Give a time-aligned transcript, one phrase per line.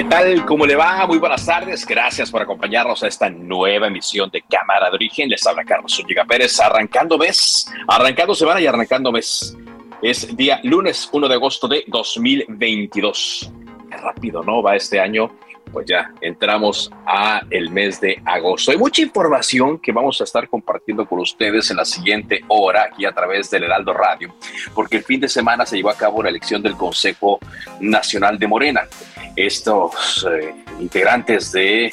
[0.00, 0.46] ¿Qué tal?
[0.46, 1.06] ¿Cómo le va?
[1.06, 1.84] Muy buenas tardes.
[1.84, 5.28] Gracias por acompañarnos a esta nueva emisión de Cámara de Origen.
[5.28, 9.54] Les habla Carlos Zúñiga Pérez, arrancando mes, arrancando semana y arrancando mes.
[10.00, 13.52] Es día lunes 1 de agosto de 2022.
[13.90, 14.62] Qué rápido, ¿no?
[14.62, 15.36] Va este año.
[15.72, 18.70] Pues ya entramos a el mes de agosto.
[18.70, 23.04] Hay mucha información que vamos a estar compartiendo con ustedes en la siguiente hora aquí
[23.04, 24.34] a través del Heraldo Radio,
[24.74, 27.38] porque el fin de semana se llevó a cabo la elección del Consejo
[27.80, 28.82] Nacional de Morena
[29.36, 31.92] estos eh, integrantes de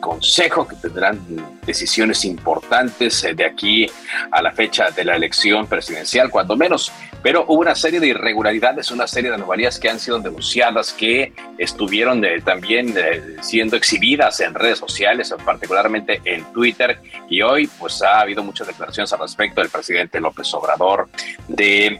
[0.00, 1.20] consejo que tendrán
[1.66, 3.86] decisiones importantes eh, de aquí
[4.30, 6.92] a la fecha de la elección presidencial, cuando menos.
[7.22, 11.32] Pero hubo una serie de irregularidades, una serie de anomalías que han sido denunciadas, que
[11.56, 12.94] estuvieron eh, también
[13.40, 16.98] siendo exhibidas en redes sociales, particularmente en Twitter.
[17.30, 21.08] Y hoy, pues ha habido muchas declaraciones al respecto del presidente López Obrador,
[21.48, 21.98] de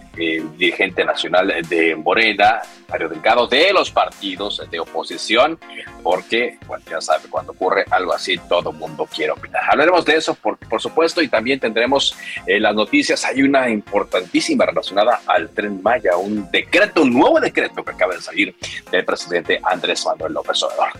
[0.59, 5.59] dirigente nacional de Morena, Mario Delgado, de los partidos de oposición,
[6.03, 9.63] porque, bueno, ya sabe, cuando ocurre algo así, todo mundo quiere opinar.
[9.71, 12.17] Hablaremos de eso, por, por supuesto, y también tendremos
[12.47, 13.25] eh, las noticias.
[13.25, 18.21] Hay una importantísima relacionada al Tren Maya, un decreto, un nuevo decreto que acaba de
[18.21, 18.55] salir
[18.91, 20.93] del presidente Andrés Manuel López Obrador.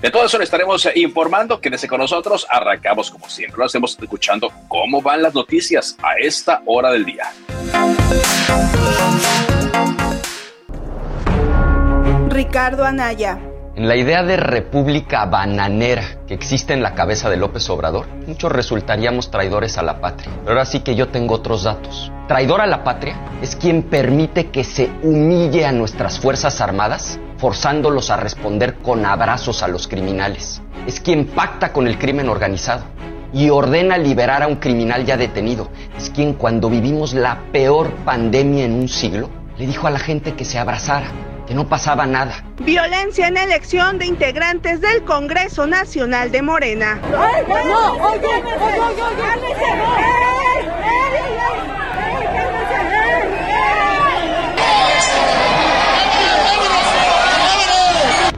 [0.00, 1.60] De todo eso le estaremos eh, informando.
[1.60, 2.46] Quédese con nosotros.
[2.48, 3.58] Arrancamos como siempre.
[3.58, 7.32] Lo hacemos escuchando cómo van las noticias a esta hora del día.
[12.28, 13.38] Ricardo Anaya.
[13.78, 18.50] En la idea de república bananera que existe en la cabeza de López Obrador, muchos
[18.50, 20.32] resultaríamos traidores a la patria.
[20.40, 22.10] Pero ahora sí que yo tengo otros datos.
[22.26, 28.10] Traidor a la patria es quien permite que se humille a nuestras Fuerzas Armadas, forzándolos
[28.10, 30.60] a responder con abrazos a los criminales.
[30.88, 32.82] Es quien pacta con el crimen organizado
[33.32, 35.68] y ordena liberar a un criminal ya detenido.
[35.96, 40.34] Es quien cuando vivimos la peor pandemia en un siglo, le dijo a la gente
[40.34, 41.08] que se abrazara
[41.46, 42.44] que no pasaba nada.
[42.58, 47.00] Violencia en elección de integrantes del Congreso Nacional de Morena.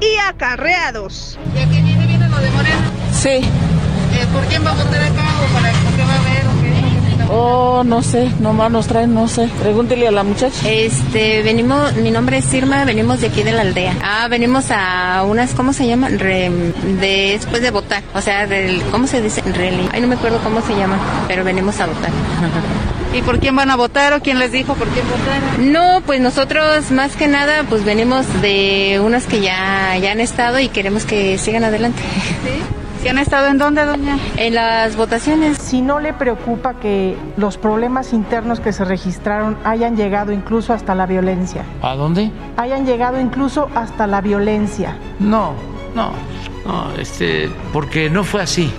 [0.00, 1.36] Y acarreados.
[1.52, 2.76] ¿De aquí viene, viene lo de Morena?
[3.12, 3.28] Sí.
[3.28, 6.59] Eh, ¿Por quién va a votar acá o para qué va a haber?
[7.32, 9.48] Oh, no sé, nomás nos traen, no sé.
[9.62, 10.68] Pregúntele a la muchacha.
[10.68, 13.94] Este, venimos, mi nombre es Irma, venimos de aquí de la aldea.
[14.02, 16.18] Ah, venimos a unas, ¿cómo se llaman?
[16.18, 16.50] Re,
[17.00, 18.02] después de votar.
[18.14, 19.42] O sea, del, ¿cómo se dice?
[19.42, 19.88] Rally.
[19.92, 20.98] Ay, no me acuerdo cómo se llama,
[21.28, 22.10] pero venimos a votar.
[23.14, 25.58] ¿Y por quién van a votar o quién les dijo por quién votar?
[25.60, 30.58] No, pues nosotros más que nada, pues venimos de unas que ya, ya han estado
[30.58, 32.02] y queremos que sigan adelante.
[32.02, 32.79] ¿Sí?
[33.00, 34.18] ¿Sí han estado en dónde, doña?
[34.36, 35.56] En las votaciones.
[35.56, 40.94] Si no le preocupa que los problemas internos que se registraron hayan llegado incluso hasta
[40.94, 41.64] la violencia.
[41.80, 42.30] ¿A dónde?
[42.58, 44.98] Hayan llegado incluso hasta la violencia.
[45.18, 45.54] No,
[45.94, 46.12] no,
[46.66, 48.70] no, este, porque no fue así.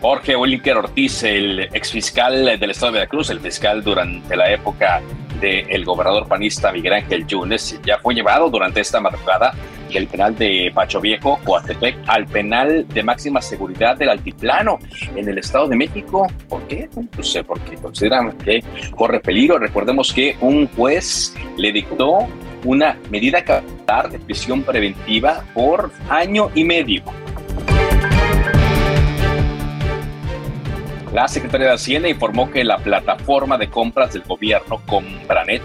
[0.00, 5.02] Jorge Wilker Ortiz, el exfiscal del Estado de Veracruz, el fiscal durante la época
[5.40, 9.54] del gobernador panista Miguel Ángel Yunes, ya fue llevado durante esta madrugada
[9.92, 14.78] del penal de Pacho Viejo, Coatepec, al penal de máxima seguridad del Altiplano
[15.14, 16.26] en el Estado de México.
[16.48, 16.88] ¿Por qué?
[16.94, 18.62] No sé, porque consideran que
[18.96, 19.58] corre peligro.
[19.58, 22.26] Recordemos que un juez le dictó
[22.64, 27.02] una medida cautelar de prisión preventiva por año y medio.
[31.12, 35.62] La Secretaría de Hacienda informó que la plataforma de compras del gobierno Compranet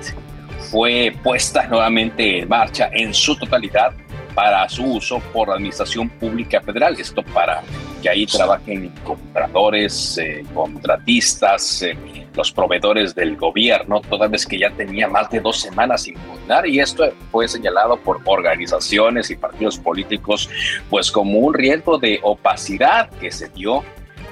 [0.69, 3.93] fue puesta nuevamente en marcha en su totalidad
[4.39, 6.95] para su uso por la Administración Pública Federal.
[6.97, 7.61] Esto para
[8.01, 11.97] que ahí trabajen compradores, eh, contratistas, eh,
[12.33, 16.65] los proveedores del gobierno, toda vez que ya tenía más de dos semanas sin funcionar
[16.65, 20.49] y esto fue señalado por organizaciones y partidos políticos
[20.89, 23.83] pues como un riesgo de opacidad que se dio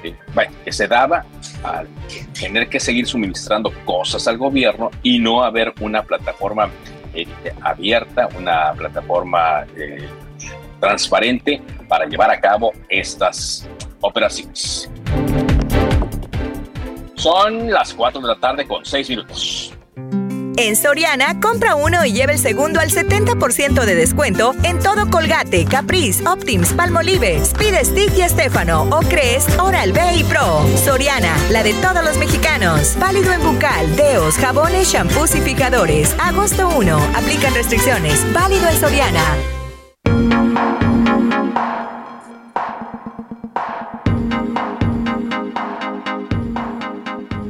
[0.04, 1.26] eh, bueno, que se daba
[1.64, 1.90] al
[2.40, 6.70] tener que seguir suministrando cosas al gobierno y no haber una plataforma
[7.62, 10.08] abierta, una plataforma eh,
[10.80, 13.68] transparente para llevar a cabo estas
[14.02, 14.90] operaciones.
[17.16, 19.77] Son las 4 de la tarde con 6 minutos.
[20.60, 25.66] En Soriana, compra uno y lleva el segundo al 70% de descuento en todo Colgate,
[25.66, 30.66] Caprice, Optims, Palmolive, Speed Stick y Estefano o Crest, Oral B y Pro.
[30.84, 32.98] Soriana, la de todos los mexicanos.
[32.98, 36.16] Válido en bucal, deos, jabones, shampoos y picadores.
[36.20, 36.98] Agosto 1.
[37.16, 38.26] Aplican restricciones.
[38.34, 39.57] Válido en Soriana.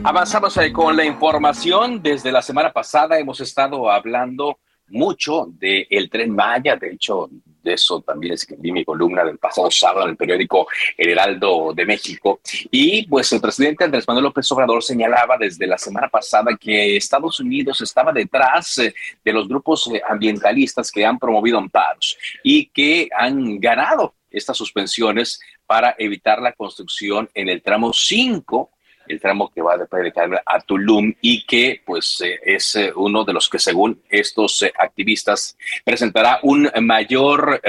[0.09, 2.01] Avanzamos con la información.
[2.01, 4.57] Desde la semana pasada hemos estado hablando
[4.87, 6.77] mucho del tren Maya.
[6.77, 7.27] De hecho,
[7.61, 10.65] de eso también escribí mi columna del pasado sábado en el periódico
[10.97, 12.39] El Heraldo de México.
[12.71, 17.41] Y pues el presidente Andrés Manuel López Obrador señalaba desde la semana pasada que Estados
[17.41, 18.95] Unidos estaba detrás eh,
[19.25, 25.41] de los grupos eh, ambientalistas que han promovido amparos y que han ganado estas suspensiones
[25.65, 28.71] para evitar la construcción en el tramo 5
[29.07, 32.91] el tramo que va de Playa de a Tulum y que pues eh, es eh,
[32.95, 37.61] uno de los que según estos eh, activistas presentará un mayor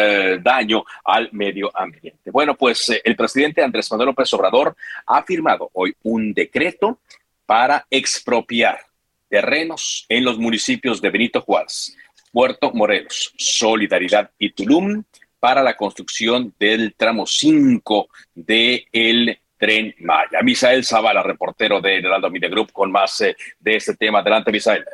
[0.43, 2.31] daño al medio ambiente.
[2.31, 4.77] Bueno, pues el presidente Andrés Manuel López Obrador
[5.07, 6.99] ha firmado hoy un decreto
[7.47, 8.81] para expropiar
[9.29, 11.97] terrenos en los municipios de Benito Juárez,
[12.33, 15.03] Puerto Morelos, Solidaridad y Tulum
[15.39, 20.41] para la construcción del tramo 5 de el Tren Maya.
[20.43, 24.21] Misael Zavala, reportero de Heraldo Media Group, con más eh, de este tema.
[24.21, 24.85] Adelante, Misael.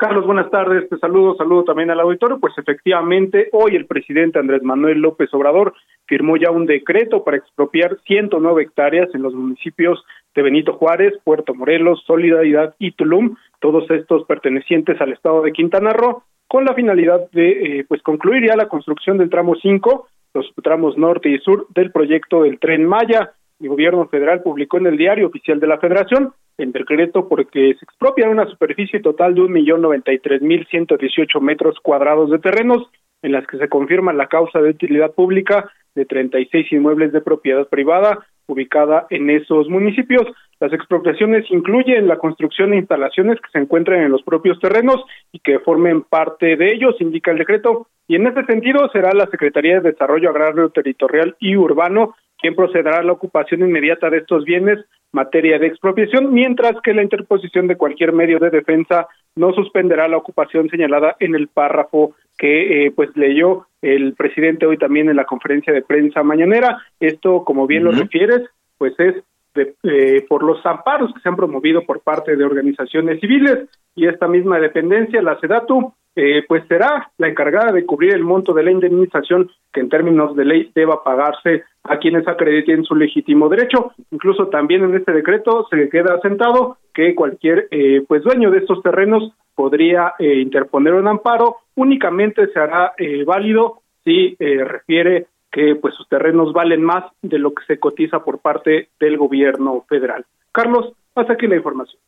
[0.00, 0.88] Carlos, buenas tardes.
[0.88, 2.40] Te saludo, saludo también al auditorio.
[2.40, 5.74] Pues efectivamente, hoy el presidente Andrés Manuel López Obrador
[6.06, 10.02] firmó ya un decreto para expropiar 109 hectáreas en los municipios
[10.34, 15.92] de Benito Juárez, Puerto Morelos, Solidaridad y Tulum, todos estos pertenecientes al estado de Quintana
[15.92, 20.50] Roo, con la finalidad de eh, pues concluir ya la construcción del tramo 5, los
[20.62, 24.96] tramos norte y sur del proyecto del Tren Maya el gobierno federal publicó en el
[24.96, 29.52] diario oficial de la federación el decreto porque se expropia una superficie total de un
[29.52, 32.90] millón noventa y tres mil ciento dieciocho metros cuadrados de terrenos
[33.22, 37.68] en las que se confirma la causa de utilidad pública de 36 inmuebles de propiedad
[37.68, 40.22] privada ubicada en esos municipios.
[40.58, 44.96] Las expropiaciones incluyen la construcción de instalaciones que se encuentran en los propios terrenos
[45.32, 47.88] y que formen parte de ellos, indica el decreto.
[48.08, 52.98] Y en este sentido será la Secretaría de Desarrollo Agrario Territorial y Urbano quien procederá
[52.98, 54.78] a la ocupación inmediata de estos bienes,
[55.12, 60.16] materia de expropiación, mientras que la interposición de cualquier medio de defensa no suspenderá la
[60.16, 65.24] ocupación señalada en el párrafo que eh, pues leyó el presidente hoy también en la
[65.24, 66.78] conferencia de prensa mañanera.
[66.98, 69.16] Esto, como bien lo refieres, pues es
[69.82, 74.28] eh, por los amparos que se han promovido por parte de organizaciones civiles y esta
[74.28, 78.70] misma dependencia, la SEDATU, eh, pues será la encargada de cubrir el monto de la
[78.70, 83.92] indemnización que en términos de ley deba pagarse a quienes acrediten su legítimo derecho.
[84.10, 88.82] Incluso también en este decreto se queda asentado que cualquier eh, pues dueño de estos
[88.82, 92.92] terrenos podría eh, interponer un amparo, únicamente se hará
[93.26, 98.38] válido si refiere que pues sus terrenos valen más de lo que se cotiza por
[98.38, 100.24] parte del gobierno federal.
[100.52, 102.00] Carlos, hasta aquí la información.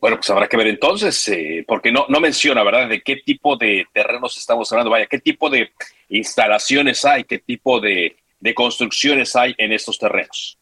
[0.00, 3.56] Bueno, pues habrá que ver entonces, eh, porque no, no menciona, ¿verdad?, de qué tipo
[3.56, 5.70] de terrenos estamos hablando, vaya, qué tipo de
[6.08, 10.58] instalaciones hay, qué tipo de, de construcciones hay en estos terrenos.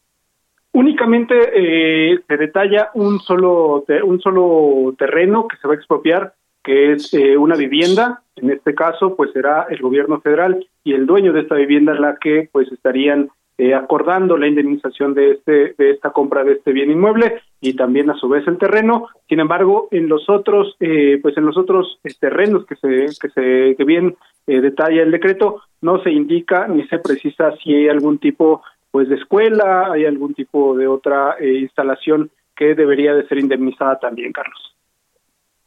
[0.73, 6.93] Únicamente eh, se detalla un solo, un solo terreno que se va a expropiar, que
[6.93, 8.21] es eh, una vivienda.
[8.35, 12.17] En este caso, pues será el gobierno federal y el dueño de esta vivienda la
[12.17, 16.91] que pues estarían eh, acordando la indemnización de este de esta compra de este bien
[16.91, 19.07] inmueble y también a su vez el terreno.
[19.27, 23.29] Sin embargo, en los otros eh, pues en los otros eh, terrenos que se que
[23.29, 28.19] se que bien detalla el decreto no se indica ni se precisa si hay algún
[28.19, 28.61] tipo
[28.91, 34.31] pues de escuela, hay algún tipo de otra instalación que debería de ser indemnizada también,
[34.31, 34.75] Carlos.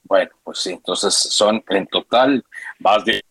[0.05, 2.43] Bueno, pues sí, entonces son en total
[2.79, 3.23] más de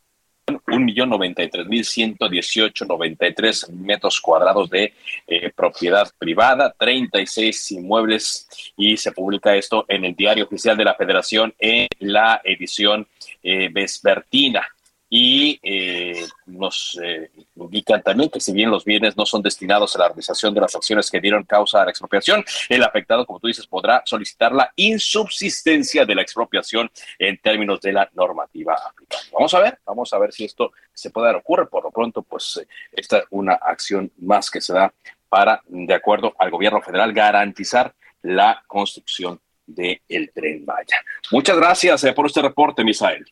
[0.50, 4.94] un millón noventa y tres mil ciento dieciocho noventa y tres metros cuadrados de
[5.27, 10.96] eh, propiedad privada, 36 inmuebles y se publica esto en el diario oficial de la
[10.96, 13.08] Federación en la edición
[13.44, 14.68] eh, vespertina
[15.09, 19.99] y eh, nos eh, indican también que si bien los bienes no son destinados a
[19.99, 23.47] la realización de las acciones que dieron causa a la expropiación, el afectado, como tú
[23.47, 29.23] dices, podrá solicitar la insubsistencia de la expropiación en términos de la normativa aplicada.
[29.33, 31.37] Vamos a ver, vamos a ver si esto se puede dar.
[31.37, 34.93] Ocurre por lo pronto, pues eh, esta es una acción más que se da
[35.27, 40.97] para, de acuerdo al gobierno federal, garantizar la construcción del el tren Maya.
[41.31, 43.25] Muchas gracias por este reporte, Misael.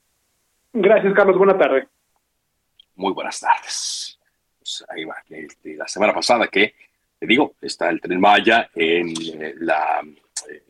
[0.73, 1.37] Gracias, Carlos.
[1.37, 1.87] Buenas tardes.
[2.95, 4.19] Muy buenas tardes.
[4.59, 5.15] Pues ahí va.
[5.63, 6.75] La semana pasada que,
[7.19, 10.01] te digo, está el tren Maya en eh, la
[10.49, 10.63] eh,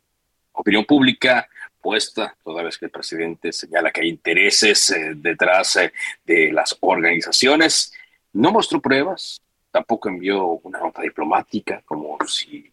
[0.53, 1.47] opinión pública
[1.81, 5.79] puesta, toda vez que el presidente señala que hay intereses eh, detrás
[6.25, 7.93] de las organizaciones.
[8.33, 12.71] No mostró pruebas, tampoco envió una nota diplomática, como si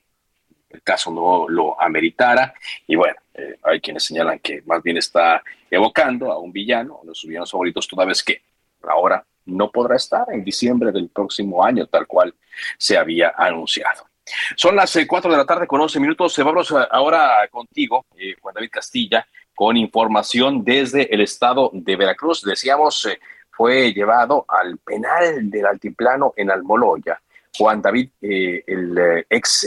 [0.70, 2.54] el caso no lo ameritara.
[2.86, 5.42] Y bueno, eh, hay quienes señalan que más bien está
[5.74, 8.42] evocando a un villano, de sus villanos favoritos, toda vez que
[8.82, 12.34] ahora no podrá estar en diciembre del próximo año, tal cual
[12.78, 14.06] se había anunciado.
[14.56, 16.38] Son las eh, cuatro de la tarde con 11 minutos.
[16.38, 18.06] Vamos eh, ahora contigo,
[18.40, 22.42] Juan David Castilla, con información desde el estado de Veracruz.
[22.42, 23.08] Decíamos,
[23.50, 27.20] fue llevado al penal del altiplano en Almoloya.
[27.56, 29.66] Juan David, el ex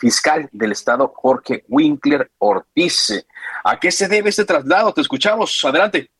[0.00, 3.24] fiscal del Estado, Jorge Winkler Ortiz.
[3.62, 4.92] ¿A qué se debe este traslado?
[4.92, 5.62] Te escuchamos.
[5.64, 6.10] Adelante.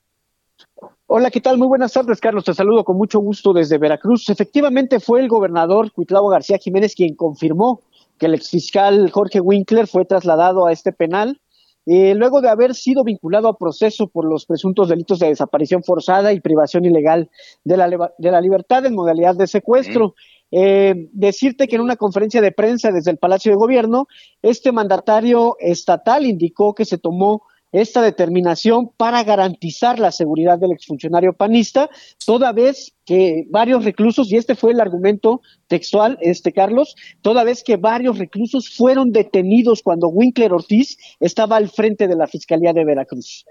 [1.06, 1.58] Hola, ¿qué tal?
[1.58, 2.44] Muy buenas tardes, Carlos.
[2.44, 4.28] Te saludo con mucho gusto desde Veracruz.
[4.28, 7.80] Efectivamente, fue el gobernador Cuitlavo García Jiménez quien confirmó
[8.18, 11.40] que el exfiscal Jorge Winkler fue trasladado a este penal
[11.86, 16.32] eh, luego de haber sido vinculado a proceso por los presuntos delitos de desaparición forzada
[16.32, 17.30] y privación ilegal
[17.64, 20.14] de la, de la libertad en modalidad de secuestro.
[20.52, 24.06] Eh, decirte que en una conferencia de prensa desde el Palacio de Gobierno,
[24.42, 27.42] este mandatario estatal indicó que se tomó
[27.72, 31.88] esta determinación para garantizar la seguridad del exfuncionario panista,
[32.26, 37.62] toda vez que varios reclusos, y este fue el argumento textual, este Carlos, toda vez
[37.62, 42.84] que varios reclusos fueron detenidos cuando Winkler Ortiz estaba al frente de la Fiscalía de
[42.84, 43.44] Veracruz.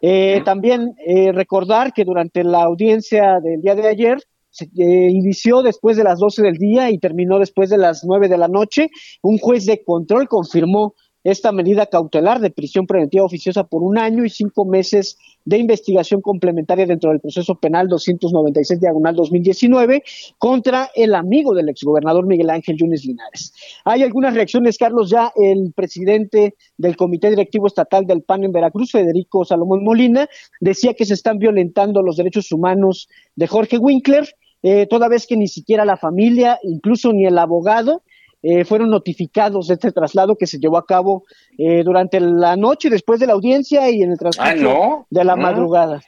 [0.00, 4.22] Eh, también eh, recordar que durante la audiencia del día de ayer,
[4.56, 8.28] se eh, inició después de las 12 del día y terminó después de las 9
[8.28, 8.88] de la noche.
[9.22, 10.94] Un juez de control confirmó
[11.30, 16.20] esta medida cautelar de prisión preventiva oficiosa por un año y cinco meses de investigación
[16.20, 20.04] complementaria dentro del proceso penal 296 diagonal 2019
[20.38, 23.52] contra el amigo del exgobernador Miguel Ángel Yunes Linares.
[23.84, 28.92] Hay algunas reacciones, Carlos, ya el presidente del Comité Directivo Estatal del PAN en Veracruz,
[28.92, 30.28] Federico Salomón Molina,
[30.60, 34.28] decía que se están violentando los derechos humanos de Jorge Winkler
[34.68, 38.02] eh, toda vez que ni siquiera la familia, incluso ni el abogado,
[38.42, 41.24] eh, fueron notificados de este traslado que se llevó a cabo
[41.56, 46.02] eh, durante la noche, después de la audiencia y en el transcurso de la madrugada.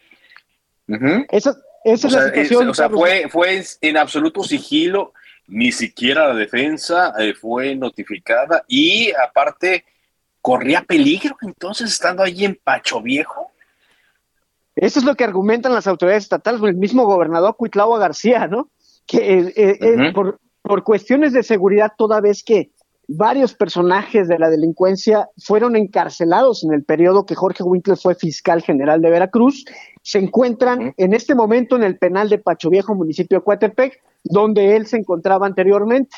[1.31, 2.69] Esa, es la situación.
[2.69, 5.13] o sea, fue, fue en absoluto sigilo,
[5.47, 9.85] ni siquiera la defensa fue notificada y aparte
[10.41, 13.53] corría peligro entonces estando ahí en Pacho Viejo.
[14.81, 18.71] Eso es lo que argumentan las autoridades estatales, el mismo gobernador Cuitlao García, ¿no?
[19.07, 22.71] Que eh, eh, eh, por, por cuestiones de seguridad, toda vez que
[23.09, 28.63] varios personajes de la delincuencia fueron encarcelados en el periodo que Jorge Winkler fue fiscal
[28.63, 29.65] general de Veracruz,
[30.03, 34.77] se encuentran en este momento en el penal de Pacho Viejo, municipio de Coatepec, donde
[34.77, 36.17] él se encontraba anteriormente.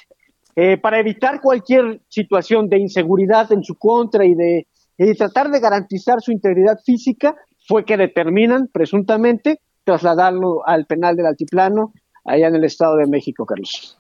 [0.82, 4.66] para evitar cualquier situación de inseguridad en su contra y de
[4.98, 7.34] y tratar de garantizar su integridad física,
[7.70, 11.92] fue que determinan presuntamente trasladarlo al penal del Altiplano,
[12.24, 13.96] allá en el Estado de México, Carlos.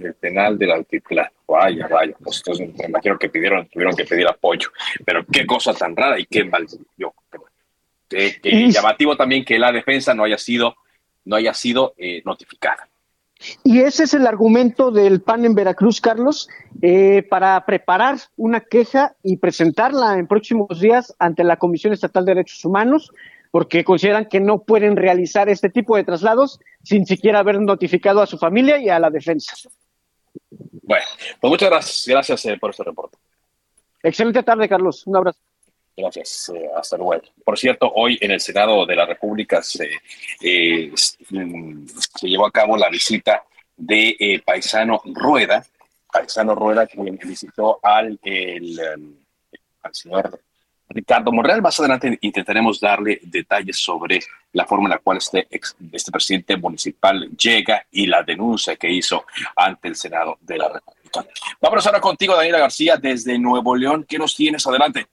[0.00, 1.28] el penal del altiplano.
[1.48, 4.68] Vaya, vaya, pues entonces me imagino que pidieron, tuvieron que pedir apoyo.
[5.04, 6.68] Pero qué cosa tan rara y qué mal.
[6.96, 7.12] Yo,
[8.70, 10.76] llamativo también que la defensa no haya sido,
[11.24, 12.88] no haya sido eh, notificada.
[13.62, 16.48] Y ese es el argumento del PAN en Veracruz, Carlos,
[16.82, 22.34] eh, para preparar una queja y presentarla en próximos días ante la Comisión Estatal de
[22.34, 23.12] Derechos Humanos,
[23.50, 28.26] porque consideran que no pueden realizar este tipo de traslados sin siquiera haber notificado a
[28.26, 29.54] su familia y a la defensa.
[30.82, 31.04] Bueno,
[31.40, 33.18] pues muchas gracias, gracias eh, por este reporte.
[34.02, 35.06] Excelente tarde, Carlos.
[35.06, 35.38] Un abrazo.
[35.96, 37.22] Gracias, eh, hasta luego.
[37.44, 39.88] Por cierto, hoy en el Senado de la República se,
[40.42, 40.92] eh,
[41.30, 41.86] mm,
[42.22, 43.44] llevó a cabo la visita
[43.76, 45.64] de eh, Paisano Rueda,
[46.12, 48.80] Paisano Rueda, quien visitó al, el,
[49.82, 50.40] al señor
[50.88, 51.62] Ricardo Monreal.
[51.62, 54.20] Más adelante intentaremos darle detalles sobre
[54.52, 59.26] la forma en la cual este, este presidente municipal llega y la denuncia que hizo
[59.56, 61.24] ante el Senado de la República.
[61.60, 64.04] Vamos ahora contigo, Daniela García, desde Nuevo León.
[64.08, 64.66] ¿Qué nos tienes?
[64.66, 65.06] Adelante.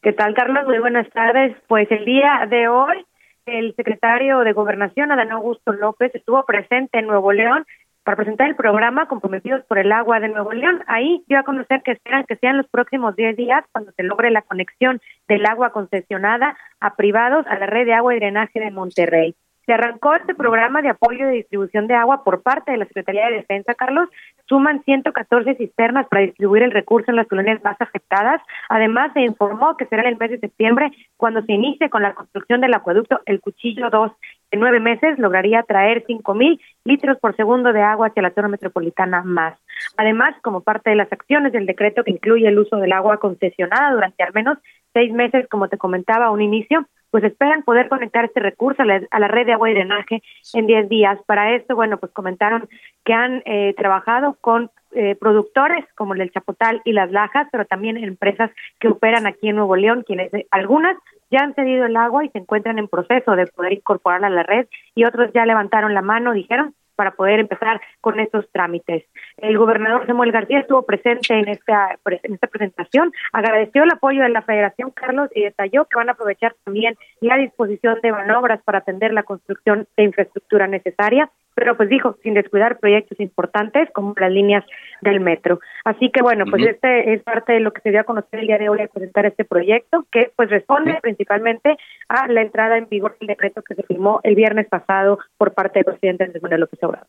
[0.00, 0.64] ¿Qué tal, Carlos?
[0.66, 1.56] Muy buenas tardes.
[1.66, 3.04] Pues el día de hoy,
[3.46, 7.66] el secretario de Gobernación, Adán Augusto López, estuvo presente en Nuevo León
[8.04, 10.84] para presentar el programa Comprometidos por el Agua de Nuevo León.
[10.86, 14.30] Ahí dio a conocer que esperan que sean los próximos 10 días cuando se logre
[14.30, 18.70] la conexión del agua concesionada a privados a la red de agua y drenaje de
[18.70, 19.34] Monterrey.
[19.68, 23.26] Se arrancó este programa de apoyo de distribución de agua por parte de la Secretaría
[23.26, 24.08] de Defensa, Carlos.
[24.48, 28.40] Suman 114 cisternas para distribuir el recurso en las colonias más afectadas.
[28.70, 32.14] Además, se informó que será en el mes de septiembre cuando se inicie con la
[32.14, 34.10] construcción del acueducto El Cuchillo 2.
[34.52, 38.48] En nueve meses lograría traer 5 mil litros por segundo de agua hacia la zona
[38.48, 39.58] metropolitana más.
[39.98, 43.92] Además, como parte de las acciones del decreto que incluye el uso del agua concesionada
[43.92, 44.56] durante al menos
[44.94, 49.18] seis meses, como te comentaba a un inicio, pues esperan poder conectar este recurso a
[49.18, 50.22] la, red de agua y drenaje
[50.54, 51.18] en 10 días.
[51.26, 52.68] Para esto, bueno, pues comentaron
[53.04, 57.66] que han eh, trabajado con eh, productores como el del Chapotal y las Lajas, pero
[57.66, 60.96] también empresas que operan aquí en Nuevo León, quienes eh, algunas
[61.30, 64.42] ya han cedido el agua y se encuentran en proceso de poder incorporarla a la
[64.44, 69.04] red y otros ya levantaron la mano, dijeron, para poder empezar con estos trámites.
[69.36, 74.30] El gobernador Samuel García estuvo presente en esta, en esta presentación, agradeció el apoyo de
[74.30, 78.78] la Federación Carlos y detalló que van a aprovechar también la disposición de manobras para
[78.78, 84.30] atender la construcción de infraestructura necesaria pero pues dijo, sin descuidar proyectos importantes como las
[84.30, 84.64] líneas
[85.00, 85.58] del metro.
[85.84, 88.46] Así que bueno, pues este es parte de lo que se dio a conocer el
[88.46, 91.76] día de hoy al presentar este proyecto, que pues responde principalmente
[92.08, 95.80] a la entrada en vigor del decreto que se firmó el viernes pasado por parte
[95.80, 97.08] del presidente Andrés Manuel López Obrador.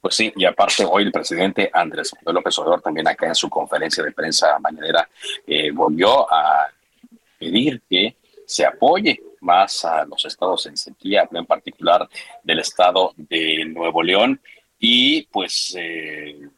[0.00, 3.50] Pues sí, y aparte hoy el presidente Andrés Manuel López Obrador también acá en su
[3.50, 5.08] conferencia de prensa mañanera
[5.44, 6.68] eh, volvió a
[7.36, 8.14] pedir que
[8.46, 12.08] se apoye más a los estados en sequía, en particular
[12.42, 14.40] del estado de Nuevo León.
[14.78, 16.48] Y pues eh,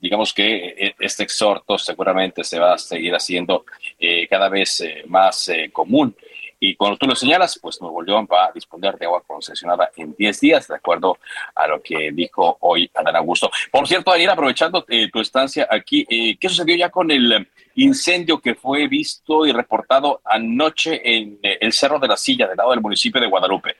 [0.00, 3.64] digamos que eh, este exhorto seguramente se va a seguir haciendo
[3.98, 6.16] eh, cada vez más común
[6.60, 10.14] y cuando tú lo señalas, pues Nuevo León va a disponer de agua concesionada en
[10.16, 11.18] 10 días, de acuerdo
[11.54, 13.50] a lo que dijo hoy Adán Augusto.
[13.70, 18.40] Por cierto, Daniel, aprovechando eh, tu estancia aquí, eh, ¿qué sucedió ya con el incendio
[18.40, 22.70] que fue visto y reportado anoche en eh, el Cerro de la Silla, del lado
[22.70, 23.76] del municipio de Guadalupe?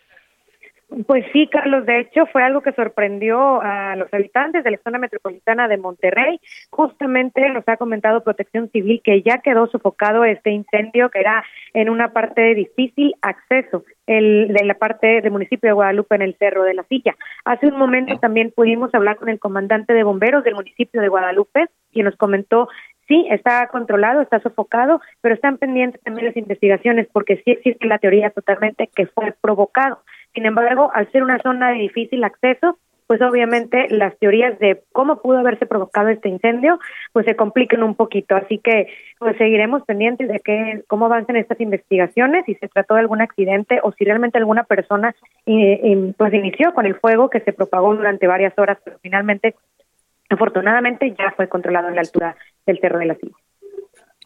[1.06, 4.98] Pues sí, Carlos, de hecho fue algo que sorprendió a los habitantes de la zona
[4.98, 6.40] metropolitana de Monterrey.
[6.70, 11.90] Justamente nos ha comentado Protección Civil que ya quedó sofocado este incendio que era en
[11.90, 16.36] una parte de difícil acceso el, de la parte del municipio de Guadalupe en el
[16.38, 17.14] Cerro de la Silla.
[17.44, 21.66] Hace un momento también pudimos hablar con el comandante de bomberos del municipio de Guadalupe,
[21.92, 22.68] quien nos comentó
[23.08, 27.98] sí, está controlado, está sofocado, pero están pendientes también las investigaciones porque sí existe la
[27.98, 30.02] teoría totalmente que fue provocado.
[30.34, 35.22] Sin embargo, al ser una zona de difícil acceso, pues obviamente las teorías de cómo
[35.22, 36.78] pudo haberse provocado este incendio,
[37.14, 38.36] pues se complican un poquito.
[38.36, 38.86] Así que
[39.18, 43.80] pues seguiremos pendientes de que, cómo avancen estas investigaciones, si se trató de algún accidente
[43.82, 48.26] o si realmente alguna persona eh, pues inició con el fuego que se propagó durante
[48.26, 49.54] varias horas, pero finalmente,
[50.28, 52.36] afortunadamente, ya fue controlado en la altura
[52.66, 53.36] del Cerro de la Silla.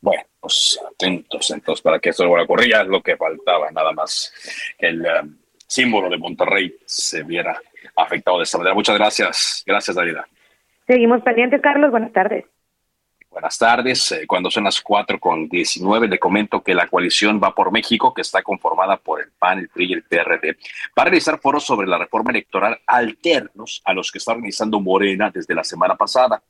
[0.00, 3.92] Bueno, pues atentos entonces para que esto no ocurra, ya es lo que faltaba, nada
[3.92, 4.34] más
[4.80, 5.02] el...
[5.02, 5.41] Um,
[5.72, 7.58] símbolo de Monterrey se viera
[7.96, 8.74] afectado de esta manera.
[8.74, 9.62] Muchas gracias.
[9.66, 10.16] Gracias, David.
[10.86, 11.90] Seguimos pendientes, Carlos.
[11.90, 12.44] Buenas tardes.
[13.32, 14.12] Buenas tardes.
[14.12, 18.12] Eh, cuando son las 4 con 19, le comento que la coalición Va por México,
[18.12, 20.58] que está conformada por el PAN, el PRI y el PRD,
[20.96, 25.30] va a realizar foros sobre la reforma electoral alternos a los que está organizando Morena
[25.30, 26.42] desde la semana pasada.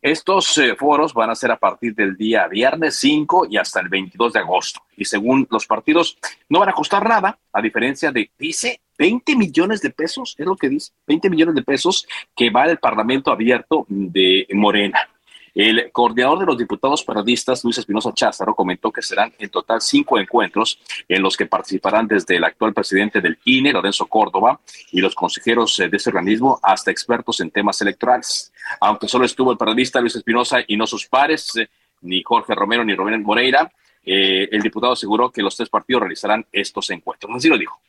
[0.00, 3.88] Estos eh, foros van a ser a partir del día viernes 5 y hasta el
[3.88, 4.82] 22 de agosto.
[4.96, 6.16] Y según los partidos,
[6.48, 10.54] no van a costar nada, a diferencia de, dice, 20 millones de pesos, es lo
[10.54, 15.08] que dice, 20 millones de pesos que va al Parlamento abierto de Morena.
[15.54, 20.18] El coordinador de los diputados periodistas, Luis Espinosa Cházaro, comentó que serán en total cinco
[20.18, 24.60] encuentros en los que participarán desde el actual presidente del INE, Lorenzo Córdoba,
[24.92, 28.52] y los consejeros eh, de ese organismo hasta expertos en temas electorales.
[28.80, 31.68] Aunque solo estuvo el periodista Luis Espinosa y no sus pares, eh,
[32.02, 33.70] ni Jorge Romero ni Rubén Moreira,
[34.02, 37.34] eh, el diputado aseguró que los tres partidos realizarán estos encuentros.
[37.36, 37.80] Así lo dijo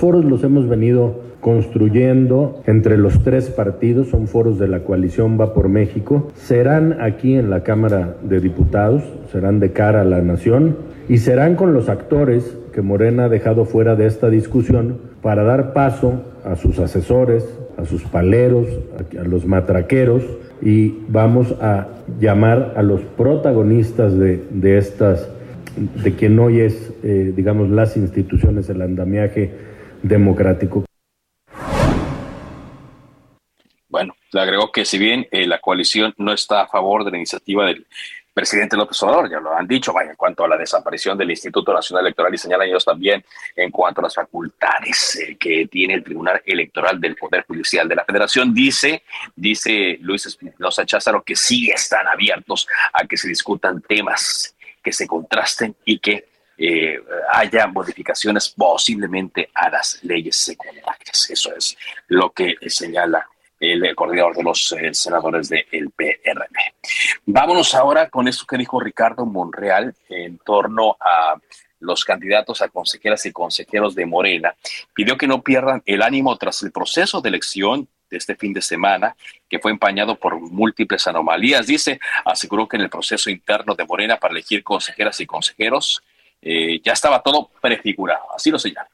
[0.00, 5.52] foros los hemos venido construyendo entre los tres partidos, son foros de la coalición Va
[5.52, 10.76] por México, serán aquí en la Cámara de Diputados, serán de cara a la nación
[11.06, 15.74] y serán con los actores que Morena ha dejado fuera de esta discusión para dar
[15.74, 18.68] paso a sus asesores, a sus paleros,
[19.18, 20.22] a, los matraqueros
[20.62, 25.28] y vamos a llamar a los protagonistas de, de estas,
[26.02, 29.68] de quien hoy es, eh, digamos, las instituciones, el andamiaje
[30.02, 30.84] democrático.
[33.88, 37.16] Bueno, le agregó que si bien eh, la coalición no está a favor de la
[37.16, 37.86] iniciativa del
[38.32, 41.74] presidente López Obrador, ya lo han dicho, vaya, en cuanto a la desaparición del Instituto
[41.74, 43.24] Nacional Electoral y señalan ellos también
[43.56, 47.96] en cuanto a las facultades eh, que tiene el Tribunal Electoral del Poder Judicial de
[47.96, 49.02] la Federación, dice,
[49.34, 55.06] dice Luis Espinosa Cházaro que sí están abiertos a que se discutan temas que se
[55.06, 56.29] contrasten y que
[56.62, 57.00] eh,
[57.32, 61.30] haya modificaciones posiblemente a las leyes secundarias.
[61.30, 61.74] Eso es
[62.08, 63.26] lo que señala
[63.58, 66.74] el coordinador de los eh, senadores del PRD.
[67.24, 71.40] Vámonos ahora con esto que dijo Ricardo Monreal en torno a
[71.78, 74.54] los candidatos a consejeras y consejeros de Morena.
[74.92, 78.60] Pidió que no pierdan el ánimo tras el proceso de elección de este fin de
[78.60, 79.16] semana,
[79.48, 81.66] que fue empañado por múltiples anomalías.
[81.66, 86.02] Dice, aseguró que en el proceso interno de Morena para elegir consejeras y consejeros,
[86.42, 88.88] eh, ya estaba todo prefigurado, así lo señala.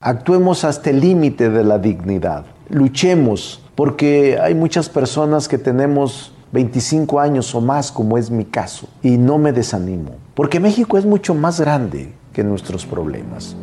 [0.00, 7.20] Actuemos hasta el límite de la dignidad, luchemos, porque hay muchas personas que tenemos 25
[7.20, 11.34] años o más, como es mi caso, y no me desanimo, porque México es mucho
[11.34, 13.56] más grande que nuestros problemas,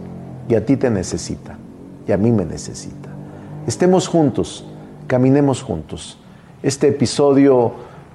[0.49, 1.57] y a ti te necesita,
[2.07, 3.09] y a mí me necesita.
[3.67, 4.65] Estemos juntos,
[5.05, 6.17] caminemos juntos.
[6.63, 7.73] Este episodio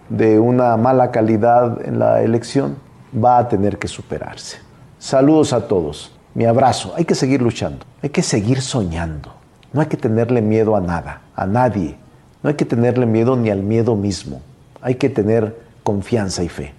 [0.08, 2.76] de una mala calidad en la elección
[3.14, 4.65] va a tener que superarse.
[4.98, 6.12] Saludos a todos.
[6.34, 6.94] Mi abrazo.
[6.96, 7.84] Hay que seguir luchando.
[8.02, 9.34] Hay que seguir soñando.
[9.72, 11.96] No hay que tenerle miedo a nada, a nadie.
[12.42, 14.42] No hay que tenerle miedo ni al miedo mismo.
[14.80, 16.74] Hay que tener confianza y fe.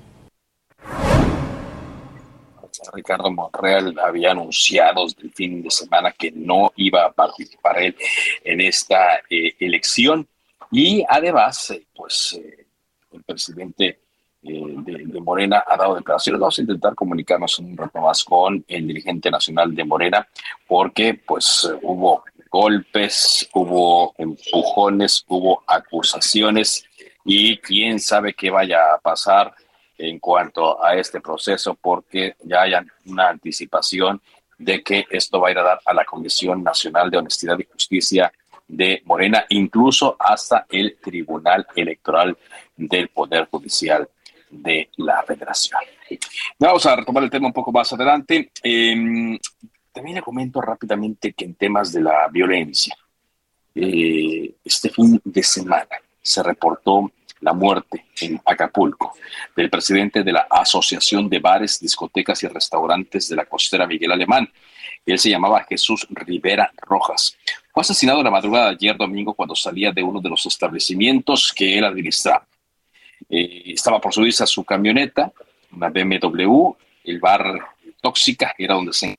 [2.94, 7.96] Ricardo Monreal había anunciado desde el fin de semana que no iba a participar él
[8.44, 10.28] en esta eh, elección
[10.72, 12.66] y además, eh, pues eh,
[13.12, 14.00] el presidente
[14.42, 16.40] de, Morena ha dado declaraciones.
[16.40, 20.28] Vamos a intentar comunicarnos un rato más con el dirigente nacional de Morena,
[20.68, 26.86] porque pues hubo golpes, hubo empujones, hubo acusaciones
[27.26, 29.54] y quién sabe qué vaya a pasar
[29.98, 32.74] en cuanto a este proceso, porque ya hay
[33.06, 34.22] una anticipación
[34.58, 37.66] de que esto va a ir a dar a la Comisión Nacional de Honestidad y
[37.66, 38.32] Justicia
[38.68, 42.38] de Morena, incluso hasta el Tribunal Electoral
[42.76, 44.08] del Poder Judicial
[44.50, 45.80] de la federación.
[46.60, 48.52] Vamos a retomar el tema un poco más adelante.
[48.64, 49.38] Em,
[49.92, 52.96] también le comento rápidamente que en temas de la violencia,
[53.76, 55.88] eh, este fin de semana
[56.22, 59.14] se reportó la muerte en Acapulco
[59.56, 64.50] del presidente de la Asociación de Bares, Discotecas y Restaurantes de la Costera Miguel Alemán.
[65.06, 67.38] Él se llamaba Jesús Rivera Rojas.
[67.72, 71.78] Fue asesinado la madrugada de ayer domingo cuando salía de uno de los establecimientos que
[71.78, 72.46] él administraba.
[73.30, 75.32] Eh, estaba por subirse a su camioneta,
[75.72, 76.72] una BMW,
[77.04, 79.18] el bar Tóxica, era donde se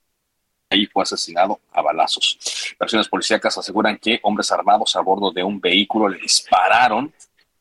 [0.69, 2.37] ahí fue asesinado a balazos.
[2.79, 7.11] Versiones policíacas aseguran que hombres armados a bordo de un vehículo le dispararon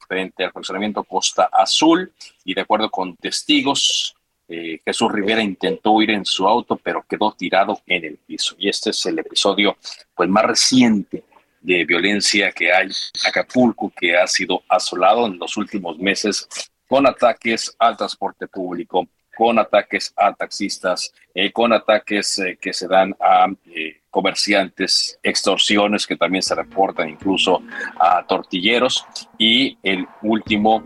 [0.06, 2.12] frente al funcionamiento Costa Azul
[2.44, 4.14] y de acuerdo con testigos,
[4.48, 8.54] eh, Jesús Rivera intentó huir en su auto, pero quedó tirado en el piso.
[8.58, 9.76] Y este es el episodio
[10.14, 11.24] pues, más reciente
[11.60, 12.88] de violencia que hay
[13.26, 16.48] Acapulco, que ha sido asolado en los últimos meses
[16.88, 19.06] con ataques al transporte público,
[19.38, 26.08] con ataques a taxistas, eh, con ataques eh, que se dan a eh, comerciantes, extorsiones
[26.08, 27.62] que también se reportan incluso
[28.00, 29.06] a tortilleros
[29.38, 30.82] y el último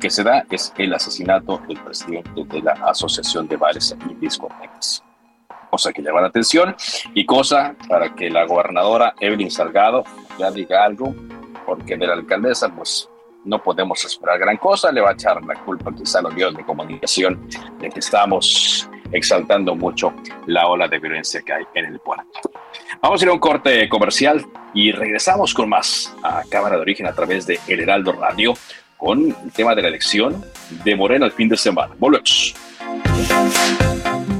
[0.00, 5.02] que se da es el asesinato del presidente de la Asociación de Bares y Discotecas.
[5.72, 6.76] Cosa que llama la atención
[7.14, 10.04] y cosa para que la gobernadora Evelyn Salgado
[10.38, 11.14] ya diga algo,
[11.64, 13.08] porque de la alcaldesa pues
[13.46, 16.54] no podemos esperar gran cosa, le va a echar la culpa quizá a los medios
[16.54, 17.48] de comunicación
[17.80, 20.12] de que estamos exaltando mucho
[20.44, 22.50] la ola de violencia que hay en el puerto.
[23.00, 27.06] Vamos a ir a un corte comercial y regresamos con más a Cámara de Origen
[27.06, 28.52] a través de El Heraldo Radio
[28.98, 30.44] con el tema de la elección
[30.84, 31.94] de Morena el fin de semana.
[31.98, 32.54] Volvemos.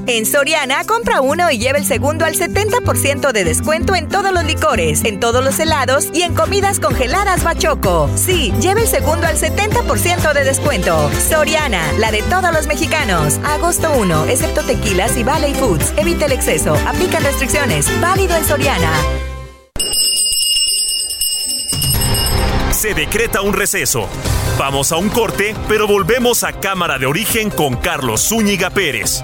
[0.05, 4.43] En Soriana, compra uno y lleva el segundo al 70% de descuento en todos los
[4.43, 8.09] licores, en todos los helados y en comidas congeladas Bachoco.
[8.15, 11.09] Sí, lleva el segundo al 70% de descuento.
[11.29, 13.39] Soriana, la de todos los mexicanos.
[13.45, 15.93] Agosto 1, excepto tequilas y Valley Foods.
[15.95, 16.75] Evita el exceso.
[16.85, 17.87] Aplican restricciones.
[18.01, 18.91] Válido en Soriana.
[22.71, 24.09] Se decreta un receso.
[24.57, 29.23] Vamos a un corte, pero volvemos a Cámara de Origen con Carlos Zúñiga Pérez.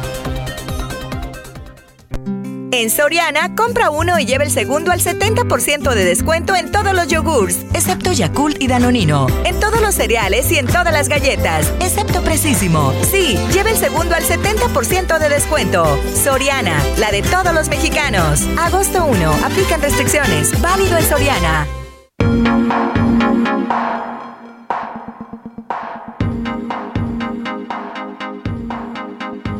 [2.73, 7.07] En Soriana, compra uno y lleva el segundo al 70% de descuento en todos los
[7.09, 9.27] yogurts, excepto Yakult y Danonino.
[9.43, 12.93] En todos los cereales y en todas las galletas, excepto Precisimo.
[13.11, 15.99] Sí, lleva el segundo al 70% de descuento.
[16.23, 18.43] Soriana, la de todos los mexicanos.
[18.57, 20.59] Agosto 1, aplican restricciones.
[20.61, 21.67] Válido en Soriana.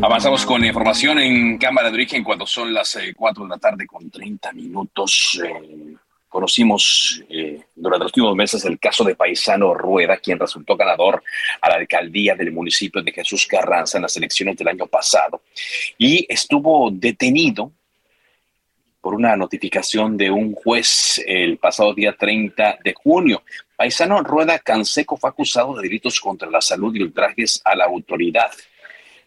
[0.04, 3.86] Avanzamos con información en Cámara de Origen cuando son las eh, 4 de la tarde
[3.86, 5.40] con 30 minutos.
[5.46, 5.96] Eh,
[6.28, 11.22] conocimos eh, durante los últimos meses el caso de Paisano Rueda, quien resultó ganador
[11.62, 15.44] a la alcaldía del municipio de Jesús Carranza en las elecciones del año pasado
[16.00, 17.72] y estuvo detenido
[19.02, 23.44] por una notificación de un juez el pasado día 30 de junio.
[23.76, 28.52] Paisano Rueda Canseco fue acusado de delitos contra la salud y ultrajes a la autoridad.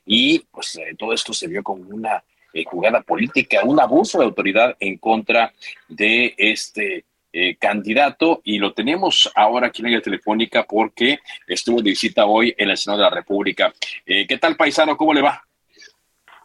[0.05, 4.27] Y pues eh, todo esto se vio como una eh, jugada política, un abuso de
[4.27, 5.53] autoridad en contra
[5.89, 7.05] de este
[7.37, 12.55] eh, candidato y lo tenemos ahora aquí en la telefónica porque estuvo de visita hoy
[12.57, 13.73] en el Senado de la República.
[14.07, 14.97] Eh, ¿Qué tal, paisano?
[14.97, 15.43] ¿Cómo le va?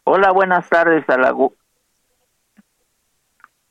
[0.04, 1.54] Hola, buenas tardes, Alago.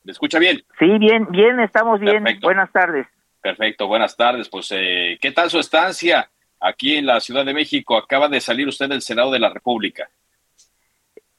[0.05, 0.65] ¿Me escucha bien?
[0.79, 2.23] Sí, bien, bien, estamos bien.
[2.23, 2.47] Perfecto.
[2.47, 3.09] Buenas tardes.
[3.41, 4.49] Perfecto, buenas tardes.
[4.49, 7.97] Pues, eh, ¿qué tal su estancia aquí en la Ciudad de México?
[7.97, 10.09] Acaba de salir usted del Senado de la República.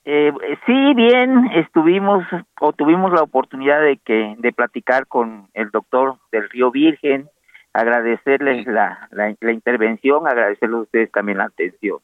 [0.05, 0.31] Eh,
[0.65, 2.25] sí, bien, estuvimos
[2.59, 7.29] o tuvimos la oportunidad de que de platicar con el doctor del Río Virgen,
[7.73, 11.99] agradecerles la, la, la intervención, agradecerles a ustedes también la atención.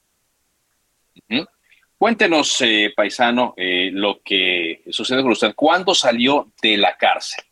[1.97, 5.56] Cuéntenos, eh, paisano, eh, lo que sucede con usted.
[5.56, 7.44] ¿Cuándo salió de la cárcel?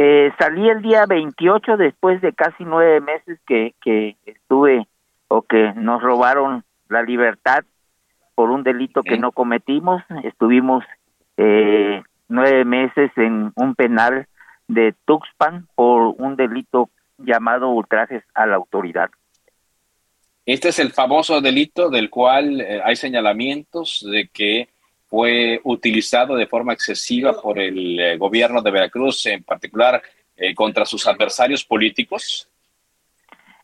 [0.00, 4.86] Eh, salí el día 28 después de casi nueve meses que, que estuve
[5.26, 7.64] o que nos robaron la libertad
[8.36, 10.00] por un delito que no cometimos.
[10.22, 10.84] Estuvimos
[11.36, 14.28] eh, nueve meses en un penal
[14.68, 19.10] de Tuxpan por un delito llamado ultrajes a la autoridad.
[20.46, 24.68] Este es el famoso delito del cual eh, hay señalamientos de que
[25.08, 30.02] fue utilizado de forma excesiva por el eh, gobierno de Veracruz, en particular
[30.36, 32.48] eh, contra sus adversarios políticos.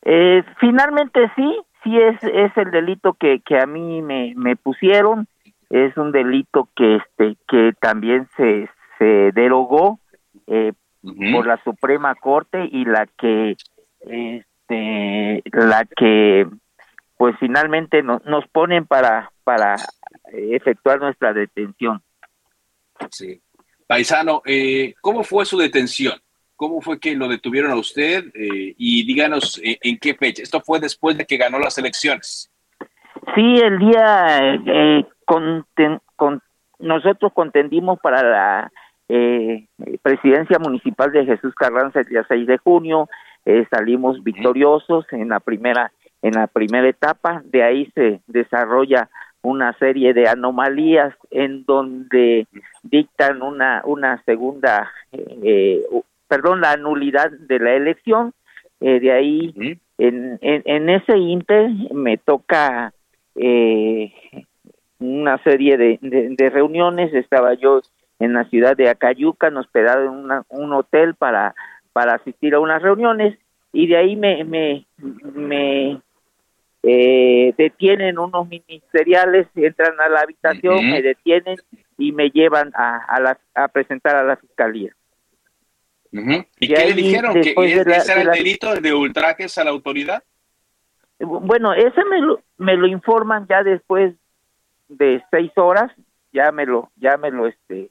[0.02, 5.26] Eh, finalmente sí, sí es, es el delito que, que a mí me, me pusieron,
[5.70, 9.98] es un delito que este que también se, se derogó
[10.46, 10.72] eh,
[11.32, 13.56] por la Suprema Corte y la que
[14.00, 16.46] este la que
[17.16, 19.76] pues finalmente no- nos ponen para para
[20.32, 22.02] efectuar nuestra detención.
[23.10, 23.40] Sí.
[23.86, 26.14] Paisano, eh, ¿cómo fue su detención?
[26.56, 28.24] ¿Cómo fue que lo detuvieron a usted?
[28.34, 30.42] Eh, y díganos eh, en qué fecha.
[30.42, 32.50] Esto fue después de que ganó las elecciones.
[33.34, 36.40] Sí, el día eh, conten- con,
[36.78, 38.72] nosotros contendimos para la
[39.08, 39.66] eh,
[40.02, 43.08] presidencia municipal de Jesús Carranza el día 6 de junio,
[43.70, 49.10] salimos victoriosos en la primera en la primera etapa, de ahí se desarrolla
[49.44, 52.46] una serie de anomalías en donde
[52.82, 55.84] dictan una una segunda eh,
[56.28, 58.32] perdón la nulidad de la elección.
[58.80, 62.92] Eh, de ahí en, en, ese inter me toca
[63.36, 64.12] eh,
[64.98, 67.12] una serie de, de, reuniones.
[67.14, 67.82] Estaba yo
[68.18, 71.54] en la ciudad de Acayuca hospedado en un hotel para
[71.92, 73.38] para asistir a unas reuniones.
[73.72, 74.86] Y de ahí me me,
[75.34, 76.00] me
[76.86, 81.56] eh, detienen unos ministeriales, entran a la habitación, me detienen
[81.96, 84.94] y me llevan a, a, la, a presentar a la fiscalía.
[86.60, 87.34] ¿Y, qué le dijeron?
[87.40, 90.22] ¿Que ese era el delito de ultrajes a la autoridad?
[91.18, 94.14] Bueno, ese me lo, me lo informan ya después
[94.88, 95.90] de seis horas,
[96.32, 97.88] ya me lo, ya me lo, este,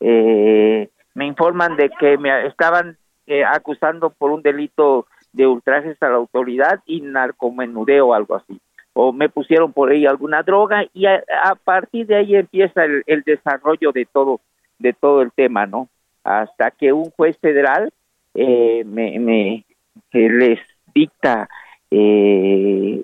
[0.00, 6.08] eh, me informan de que me estaban eh, acusando por un delito de ultrajes a
[6.08, 8.60] la autoridad y narcomenudeo algo así.
[8.92, 11.22] O me pusieron por ahí alguna droga y a,
[11.62, 14.40] partir de ahí empieza el, desarrollo de todo,
[14.78, 15.88] de todo el tema, ¿no?
[16.24, 17.92] Hasta que un juez federal
[18.34, 19.64] eh, me, me
[20.12, 20.58] les
[20.94, 21.48] dicta
[21.90, 23.00] eh,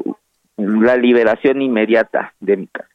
[0.57, 2.89] la liberación inmediata de mi casa.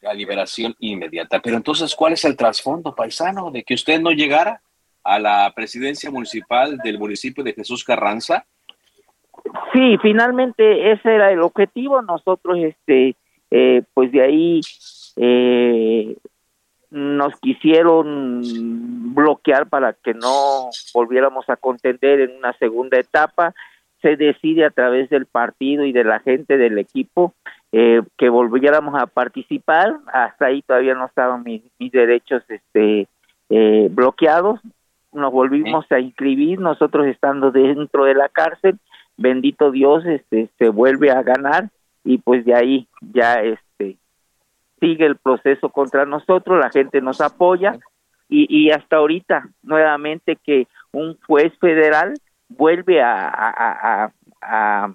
[0.00, 1.40] La liberación inmediata.
[1.40, 4.60] Pero entonces, ¿cuál es el trasfondo, paisano, de que usted no llegara?
[5.04, 8.44] A la presidencia municipal del municipio de Jesús Carranza?
[9.72, 12.00] Sí, finalmente ese era el objetivo.
[12.02, 13.16] Nosotros, este,
[13.50, 14.60] eh, pues de ahí
[15.16, 16.16] eh,
[16.90, 18.42] nos quisieron
[19.14, 23.54] bloquear para que no volviéramos a contender en una segunda etapa.
[24.00, 27.34] Se decide a través del partido y de la gente del equipo
[27.72, 29.98] eh, que volviéramos a participar.
[30.12, 33.08] Hasta ahí todavía no estaban mis, mis derechos este,
[33.90, 34.60] bloqueados
[35.14, 38.78] nos volvimos a inscribir, nosotros estando dentro de la cárcel,
[39.16, 41.70] bendito Dios, este, se vuelve a ganar
[42.04, 43.96] y pues de ahí ya este
[44.80, 47.78] sigue el proceso contra nosotros, la gente nos apoya
[48.28, 52.14] y, y hasta ahorita nuevamente que un juez federal
[52.48, 54.94] vuelve a, a, a,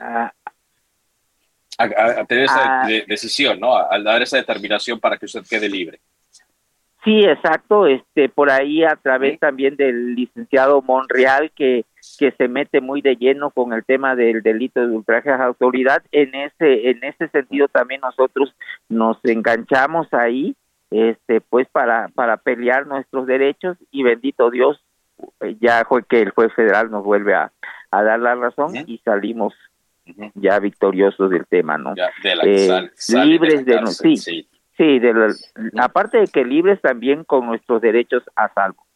[0.00, 0.32] a
[1.78, 3.76] a, tener esa decisión, ¿no?
[3.76, 6.00] Al dar esa determinación para que usted quede libre.
[7.04, 11.84] Sí, exacto, este por ahí a través también del licenciado Monreal que
[12.18, 15.44] que se mete muy de lleno con el tema del delito de ultraje a la
[15.46, 16.02] autoridad.
[16.10, 18.54] En ese en ese sentido también nosotros
[18.88, 20.56] nos enganchamos ahí
[20.90, 24.82] este pues para para pelear nuestros derechos y bendito Dios
[25.60, 27.52] ya fue que el juez federal nos vuelve a,
[27.90, 29.54] a dar la razón y salimos
[30.34, 31.94] ya victoriosos del tema, ¿no?
[31.94, 32.90] de la, eh,
[33.24, 34.16] libres de, sí.
[34.16, 34.48] Sí,
[34.84, 35.34] de
[35.78, 38.86] aparte de que libres también con nuestros derechos a salvo.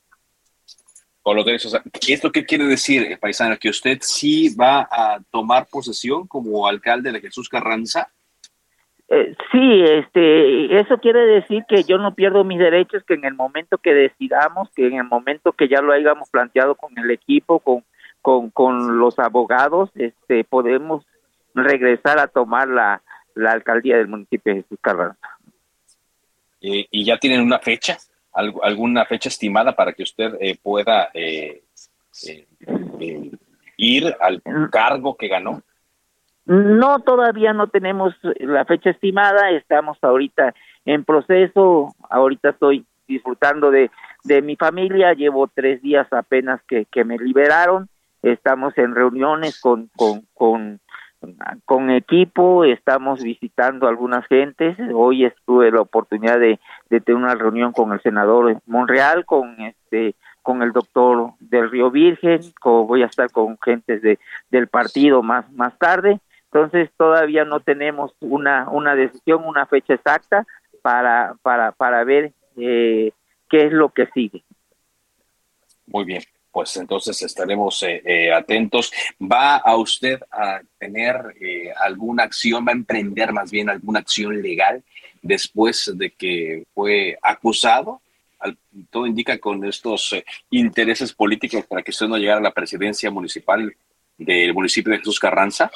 [1.23, 1.77] Con los derechos.
[2.09, 3.57] ¿Esto qué quiere decir, eh, paisano?
[3.57, 8.09] ¿Que usted sí va a tomar posesión como alcalde de Jesús Carranza?
[9.09, 13.35] Eh, sí, este, eso quiere decir que yo no pierdo mis derechos, que en el
[13.35, 17.61] momento que decidamos, que en el momento que ya lo hayamos planteado con el equipo,
[17.61, 17.85] con,
[18.21, 21.05] con, con los abogados, este, podemos
[21.55, 23.03] regresar a tomar la,
[23.35, 25.29] la alcaldía del municipio de Jesús Carranza.
[26.63, 27.99] Eh, y ya tienen una fecha,
[28.33, 31.65] alguna fecha estimada para que usted eh, pueda eh,
[33.77, 35.63] ir al cargo que ganó.
[36.45, 43.91] No, todavía no tenemos la fecha estimada, estamos ahorita en proceso, ahorita estoy disfrutando de,
[44.25, 47.89] de mi familia, llevo tres días apenas que, que me liberaron,
[48.23, 50.81] estamos en reuniones con, con, con
[51.65, 54.77] con equipo, estamos visitando algunas gentes.
[54.95, 56.59] Hoy estuve la oportunidad de,
[56.89, 62.41] tener una reunión con el senador Monreal, con este con el doctor del Río Virgen,
[62.65, 64.19] voy a estar con gentes de,
[64.51, 66.19] del partido más, más tarde.
[66.47, 70.45] Entonces todavía no tenemos una, una decisión, una fecha exacta
[70.83, 73.13] para, para, para ver eh,
[73.49, 74.43] qué es lo que sigue.
[75.87, 78.93] Muy bien pues entonces estaremos eh, eh, atentos.
[79.21, 84.41] ¿Va a usted a tener eh, alguna acción, va a emprender más bien alguna acción
[84.41, 84.83] legal
[85.23, 88.01] después de que fue acusado?
[88.91, 90.17] todo indica con estos
[90.51, 93.73] intereses políticos para que usted no llegara a la presidencia municipal
[94.19, 95.71] del municipio de Jesús Carranza.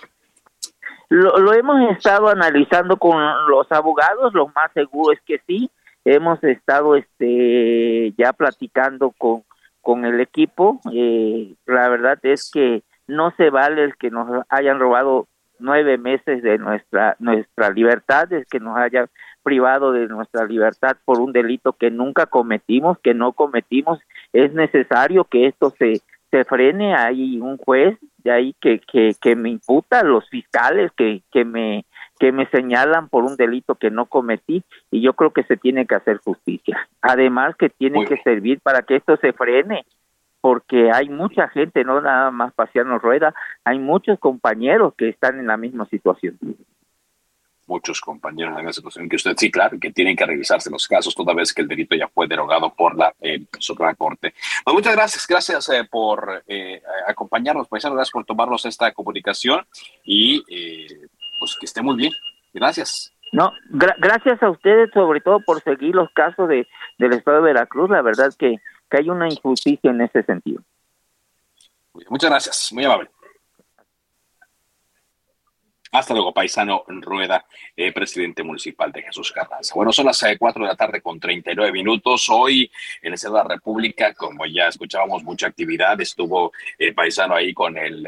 [1.08, 5.70] Lo, lo hemos estado analizando con los abogados, lo más seguro es que sí.
[6.04, 9.44] Hemos estado este ya platicando con
[9.86, 10.80] con el equipo.
[10.92, 15.28] Eh, la verdad es que no se vale el que nos hayan robado
[15.60, 19.06] nueve meses de nuestra nuestra libertad, es que nos haya
[19.44, 24.00] privado de nuestra libertad por un delito que nunca cometimos, que no cometimos.
[24.32, 26.00] Es necesario que esto se,
[26.32, 26.96] se frene.
[26.96, 31.84] Hay un juez de ahí que, que, que me imputa, los fiscales que, que me
[32.18, 35.86] que me señalan por un delito que no cometí y yo creo que se tiene
[35.86, 36.88] que hacer justicia.
[37.00, 39.84] Además que tiene que servir para que esto se frene,
[40.40, 45.46] porque hay mucha gente, no nada más Paciano Rueda, hay muchos compañeros que están en
[45.46, 46.38] la misma situación
[47.66, 51.14] muchos compañeros en la situación que usted sí, claro, que tienen que revisarse los casos
[51.14, 54.34] toda vez que el delito ya fue derogado por la eh, Suprema Corte.
[54.64, 59.66] Pues muchas gracias, gracias eh, por eh, acompañarnos, paisanos, gracias por tomarnos esta comunicación
[60.04, 61.08] y eh,
[61.38, 62.12] pues que esté muy bien.
[62.52, 63.12] Gracias.
[63.32, 66.66] No, gracias a ustedes sobre todo por seguir los casos de,
[66.98, 68.56] del Estado de Veracruz, la verdad que,
[68.90, 70.62] que hay una injusticia en ese sentido.
[72.08, 73.10] Muchas gracias, muy amable.
[75.92, 79.72] Hasta luego, paisano Rueda, eh, presidente municipal de Jesús Carranza.
[79.74, 82.28] Bueno, son las eh, cuatro de la tarde con 39 minutos.
[82.28, 82.70] Hoy
[83.00, 85.98] en el Senado de la República, como ya escuchábamos, mucha actividad.
[86.00, 88.06] Estuvo el paisano ahí con el,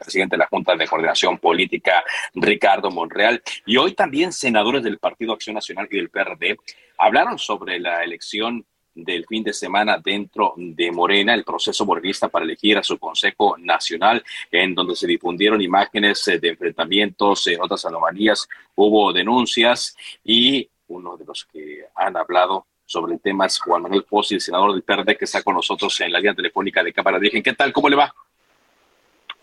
[0.00, 2.02] presidente de la Junta de Coordinación Política,
[2.34, 3.42] Ricardo Monreal.
[3.66, 6.56] Y hoy también senadores del Partido Acción Nacional y del PRD
[6.98, 12.44] hablaron sobre la elección del fin de semana dentro de Morena, el proceso morenista para
[12.44, 17.84] elegir a su Consejo Nacional, en donde se difundieron imágenes eh, de enfrentamientos, en otras
[17.84, 23.82] anomalías, hubo denuncias y uno de los que han hablado sobre el tema es Juan
[23.82, 27.20] Manuel Pozzi, senador del PRD, que está con nosotros en la línea telefónica de Cámara.
[27.20, 27.72] Dije, ¿qué tal?
[27.72, 28.12] ¿Cómo le va?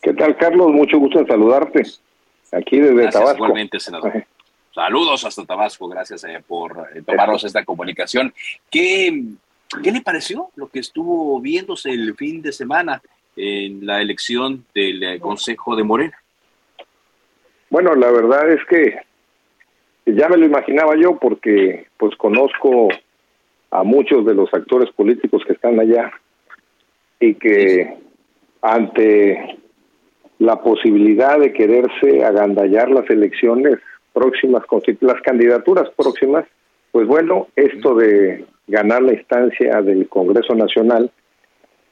[0.01, 0.71] ¿Qué tal, Carlos?
[0.71, 1.83] Mucho gusto en saludarte.
[2.51, 3.37] Aquí desde Gracias, Tabasco.
[3.37, 4.25] Igualmente, senador.
[4.73, 8.31] Saludos hasta Tabasco, gracias eh, por eh, tomarnos esta comunicación.
[8.69, 9.23] ¿Qué,
[9.81, 13.01] ¿Qué le pareció lo que estuvo viéndose el fin de semana
[13.35, 16.21] en la elección del eh, Consejo de Morena?
[17.71, 18.99] Bueno, la verdad es que
[20.05, 22.89] ya me lo imaginaba yo porque pues conozco
[23.71, 26.11] a muchos de los actores políticos que están allá
[27.19, 27.97] y que
[28.61, 29.57] ante
[30.39, 33.77] la posibilidad de quererse agandallar las elecciones
[34.13, 34.63] próximas,
[35.01, 36.45] las candidaturas próximas,
[36.91, 41.11] pues bueno, esto de ganar la instancia del Congreso Nacional,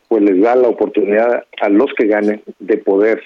[0.08, 3.22] pues les da la oportunidad a los que ganen de poder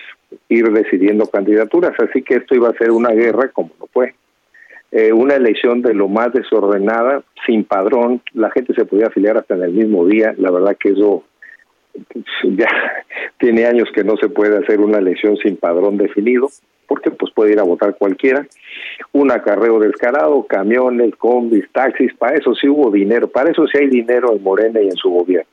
[0.47, 1.93] ir decidiendo candidaturas.
[1.99, 4.15] Así que esto iba a ser una guerra, como no fue.
[4.91, 9.55] Eh, una elección de lo más desordenada, sin padrón, la gente se podía afiliar hasta
[9.55, 11.23] en el mismo día, la verdad que eso
[12.43, 12.67] ya
[13.37, 16.49] tiene años que no se puede hacer una elección sin padrón definido,
[16.87, 18.45] porque pues puede ir a votar cualquiera.
[19.11, 23.87] Un acarreo descarado, camiones, combis, taxis, para eso sí hubo dinero, para eso sí hay
[23.87, 25.49] dinero en Morena y en su gobierno.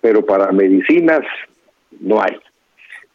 [0.00, 1.22] Pero para medicinas
[2.00, 2.36] no hay.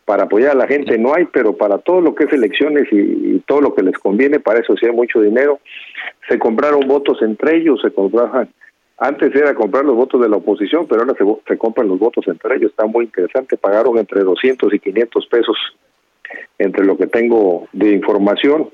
[0.06, 2.98] Para apoyar a la gente no hay, pero para todo lo que es elecciones y,
[2.98, 5.60] y todo lo que les conviene, para eso sí hay mucho dinero.
[6.28, 8.50] Se compraron votos entre ellos, se compraban
[8.98, 12.28] antes era comprar los votos de la oposición, pero ahora se, se, compran los votos
[12.28, 12.72] entre ellos.
[12.72, 13.58] Está muy interesante.
[13.58, 15.58] Pagaron entre 200 y 500 pesos
[16.60, 18.70] entre lo que tengo de información.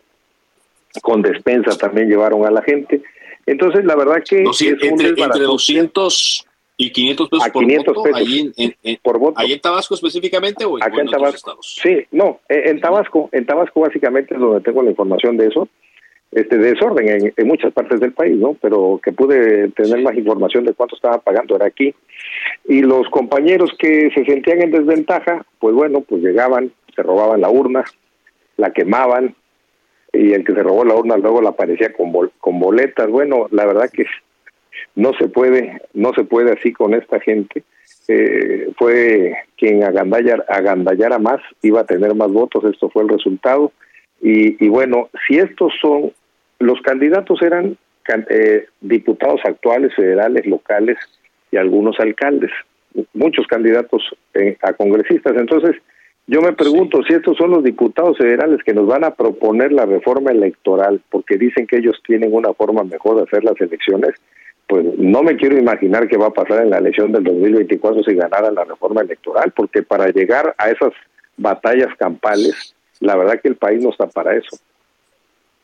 [1.02, 3.02] Con despensa también llevaron a la gente.
[3.46, 4.44] Entonces, la verdad que...
[4.44, 6.46] Entre, entre, 200
[6.78, 9.40] y 500 pesos, a 500 por voto, pesos ahí en, en, por voto.
[9.40, 11.36] ¿Ahí en Tabasco específicamente o, Acá en, en Tabasco.
[11.36, 11.80] estados?
[11.82, 13.30] Sí, no, en, en Tabasco.
[13.32, 15.68] En Tabasco básicamente es donde tengo la información de eso
[16.32, 18.56] este desorden en, en, muchas partes del país, ¿no?
[18.62, 21.94] Pero que pude tener más información de cuánto estaba pagando era aquí.
[22.68, 27.50] Y los compañeros que se sentían en desventaja, pues bueno, pues llegaban, se robaban la
[27.50, 27.84] urna,
[28.58, 29.36] la quemaban
[30.14, 33.10] y el que se robó la urna luego la aparecía con bol, con boletas.
[33.10, 34.06] Bueno, la verdad que
[34.96, 37.64] no se puede, no se puede así con esta gente.
[38.08, 43.72] Eh, fue quien agandallar, agandallara más, iba a tener más votos, esto fue el resultado.
[44.22, 46.12] Y, y, bueno, si estos son,
[46.60, 47.78] los candidatos eran
[48.30, 50.98] eh, diputados actuales, federales, locales
[51.52, 52.52] y algunos alcaldes,
[53.14, 54.04] muchos candidatos
[54.34, 55.36] eh, a congresistas.
[55.38, 55.76] Entonces,
[56.28, 59.86] yo me pregunto si estos son los diputados federales que nos van a proponer la
[59.86, 64.12] reforma electoral, porque dicen que ellos tienen una forma mejor de hacer las elecciones,
[64.68, 68.14] pues no me quiero imaginar qué va a pasar en la elección del 2024 si
[68.14, 70.92] ganara la reforma electoral, porque para llegar a esas
[71.38, 74.60] batallas campales, la verdad que el país no está para eso.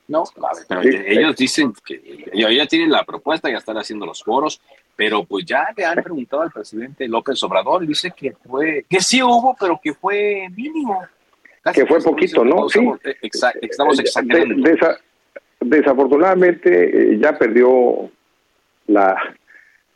[0.07, 0.23] No,
[0.67, 4.23] pero sí, ellos eh, dicen que ellos ya tienen la propuesta, ya están haciendo los
[4.23, 4.61] foros,
[4.95, 9.23] pero pues ya le han preguntado al presidente López Obrador dice que fue, que sí
[9.23, 11.03] hubo, pero que fue mínimo.
[11.61, 12.69] Casi que fue poquito, ¿no?
[12.69, 12.79] Sí.
[13.21, 14.63] Exa estamos exagerando.
[14.63, 14.99] De, desa
[15.59, 18.09] desafortunadamente eh, ya perdió
[18.87, 19.17] la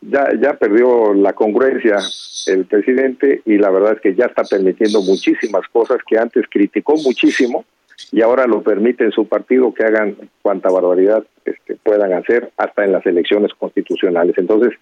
[0.00, 1.98] ya ya perdió la congruencia
[2.46, 6.96] el presidente y la verdad es que ya está permitiendo muchísimas cosas que antes criticó
[6.96, 7.64] muchísimo
[8.12, 12.84] y ahora lo permite en su partido que hagan cuanta barbaridad este, puedan hacer hasta
[12.84, 14.36] en las elecciones constitucionales.
[14.38, 14.72] Entonces,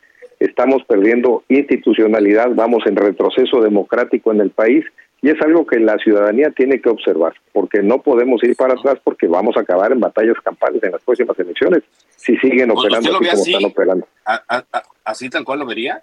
[0.40, 4.84] estamos perdiendo institucionalidad, vamos en retroceso democrático en el país
[5.20, 8.98] y es algo que la ciudadanía tiene que observar, porque no podemos ir para atrás
[9.02, 11.82] porque vamos a acabar en batallas campales en las próximas elecciones
[12.16, 14.06] si siguen operando así como están operando.
[14.24, 16.00] ¿A- a- a- ¿Así tal cual lo vería?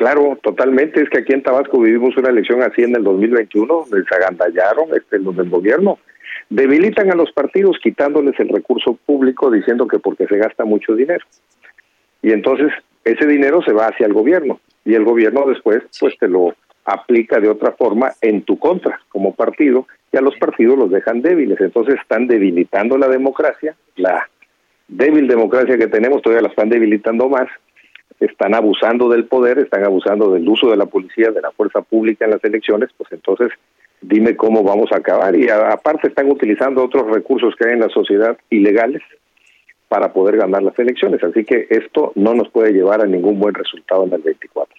[0.00, 1.02] Claro, totalmente.
[1.02, 4.88] Es que aquí en Tabasco vivimos una elección así en el 2021, donde se agandallaron
[4.96, 5.98] este, los gobierno.
[6.48, 11.22] Debilitan a los partidos quitándoles el recurso público diciendo que porque se gasta mucho dinero.
[12.22, 12.72] Y entonces
[13.04, 16.54] ese dinero se va hacia el gobierno y el gobierno después pues te lo
[16.86, 21.20] aplica de otra forma en tu contra como partido y a los partidos los dejan
[21.20, 21.60] débiles.
[21.60, 24.30] Entonces están debilitando la democracia, la
[24.88, 27.48] débil democracia que tenemos todavía la están debilitando más
[28.20, 32.26] están abusando del poder, están abusando del uso de la policía, de la fuerza pública
[32.26, 33.50] en las elecciones, pues entonces
[34.02, 35.34] dime cómo vamos a acabar.
[35.34, 39.02] Y a- aparte están utilizando otros recursos que hay en la sociedad ilegales
[39.88, 41.22] para poder ganar las elecciones.
[41.24, 44.74] Así que esto no nos puede llevar a ningún buen resultado en el 24.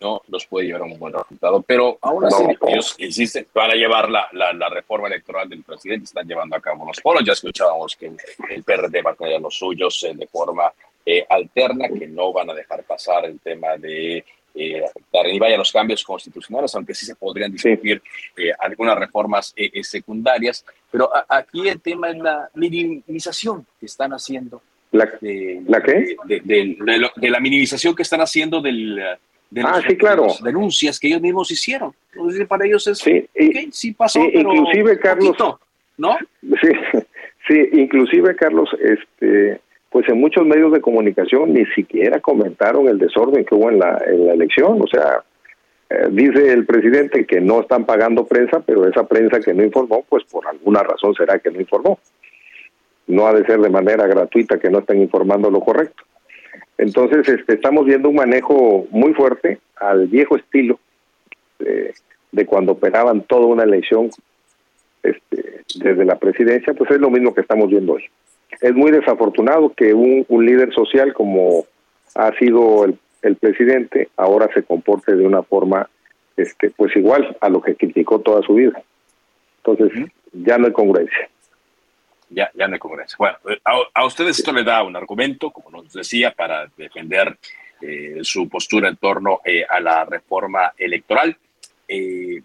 [0.00, 2.68] No nos puede llevar a un buen resultado, pero aún así No.
[2.68, 6.60] ellos insisten, van a llevar la, la, la reforma electoral del presidente, están llevando a
[6.60, 8.16] cabo los foros, ya escuchábamos que el,
[8.50, 10.72] el PRD va a tener los suyos eh, de forma
[11.10, 15.56] eh, alterna, que no van a dejar pasar el tema de eh, afectar ni vaya
[15.56, 18.02] los cambios constitucionales, aunque sí se podrían discutir
[18.36, 23.86] eh, algunas reformas eh, eh, secundarias, pero a- aquí el tema es la minimización que
[23.86, 24.60] están haciendo.
[24.90, 26.16] ¿La, de, ¿la qué?
[26.24, 28.96] De, de- lo- de la minimización que están haciendo del,
[29.50, 30.26] de Ah, los- sí, claro.
[30.26, 31.94] las denuncias que ellos mismos hicieron.
[32.12, 35.60] Entonces, para ellos es, Sí, y- sí pasó, sí, pero inclusive, Carlos, poquito,
[35.98, 36.16] ¿no?
[36.60, 36.68] Sí,
[37.46, 43.44] sí, inclusive Carlos, este, pues en muchos medios de comunicación ni siquiera comentaron el desorden
[43.44, 43.96] que hubo en la,
[44.32, 44.80] elección.
[44.82, 45.22] O sea,
[45.88, 50.04] eh, dice el presidente que no están pagando prensa, pero esa prensa que no informó,
[50.08, 51.98] pues por alguna razón será que no informó.
[53.06, 56.02] No ha de ser de manera gratuita que no estén informando lo correcto.
[56.76, 60.78] Entonces, este, estamos viendo un manejo muy fuerte al viejo estilo
[61.58, 64.10] de cuando operaban toda una elección
[65.02, 68.04] este, desde la presidencia, pues es lo mismo que estamos viendo hoy.
[68.60, 71.66] Es muy desafortunado que un, un líder social como
[72.14, 75.88] ha sido el, el presidente ahora se comporte de una forma
[76.36, 78.80] este, pues igual a lo que criticó toda su vida.
[79.64, 81.28] Entonces, ya no hay congruencia.
[82.30, 83.16] Ya, ya no hay congreso.
[83.18, 87.36] Bueno, eh, a, a ustedes esto le da un argumento, como nos decía, para defender
[87.80, 91.36] eh, su postura en torno eh, a la reforma electoral.
[91.88, 92.42] Eh,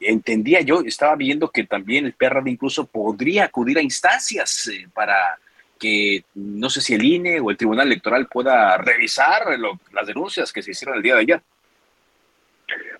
[0.00, 5.38] entendía yo, estaba viendo que también el PRD incluso podría acudir a instancias eh, para
[5.78, 10.52] que no sé si el INE o el Tribunal Electoral pueda revisar lo- las denuncias
[10.52, 11.40] que se hicieron el día de ayer.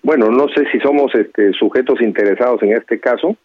[0.03, 3.35] Bueno, no sé si somos este, sujetos interesados en este caso,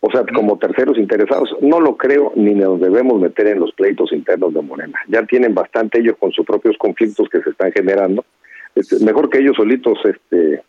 [0.00, 4.12] o sea, como terceros interesados, no lo creo ni nos debemos meter en los pleitos
[4.12, 4.98] internos de Morena.
[5.08, 8.24] Ya tienen bastante ellos con sus propios conflictos que se están generando.
[8.74, 10.62] Este, mejor que ellos solitos este,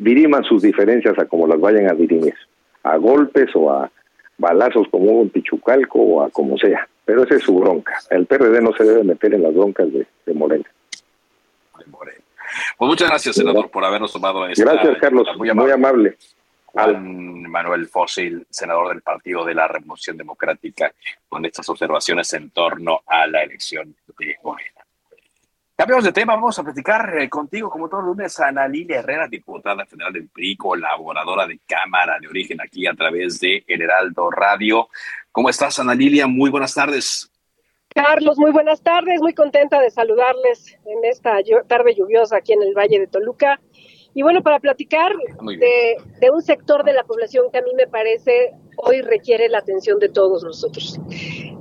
[0.00, 2.34] diriman sus diferencias a como las vayan a dirimir,
[2.82, 3.90] a golpes o a
[4.38, 6.88] balazos como hubo en Pichucalco o a como sea.
[7.04, 7.98] Pero esa es su bronca.
[8.08, 10.64] El PRD no se debe meter en las broncas de, de Morena.
[12.78, 15.28] Pues muchas gracias, senador, por habernos tomado esta Gracias, Carlos.
[15.36, 16.16] muy Muy amable.
[16.64, 20.92] Juan Manuel Fósil, senador del Partido de la Revolución Democrática,
[21.28, 24.79] con estas observaciones en torno a la elección de Morena.
[25.80, 29.26] Cambiamos de tema, vamos a platicar eh, contigo, como todos los lunes, Ana Lilia Herrera,
[29.26, 34.30] diputada federal del PRI, colaboradora de Cámara de Origen aquí a través de El Heraldo
[34.30, 34.88] Radio.
[35.32, 36.26] ¿Cómo estás, Ana Lilia?
[36.26, 37.32] Muy buenas tardes.
[37.94, 42.74] Carlos, muy buenas tardes, muy contenta de saludarles en esta tarde lluviosa aquí en el
[42.74, 43.58] Valle de Toluca.
[44.12, 47.70] Y bueno, para platicar Muy de, de un sector de la población que a mí
[47.74, 51.00] me parece hoy requiere la atención de todos nosotros,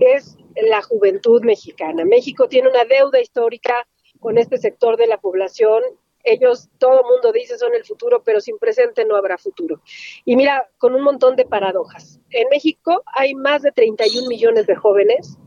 [0.02, 0.38] es
[0.70, 2.04] la juventud mexicana.
[2.04, 3.88] México tiene una deuda histórica
[4.20, 5.82] con este sector de la población.
[6.24, 9.82] Ellos, todo mundo dice, son el futuro, pero sin presente no habrá futuro.
[10.26, 12.20] Y mira, con un montón de paradojas.
[12.30, 15.38] En México hay más de 31 millones de jóvenes.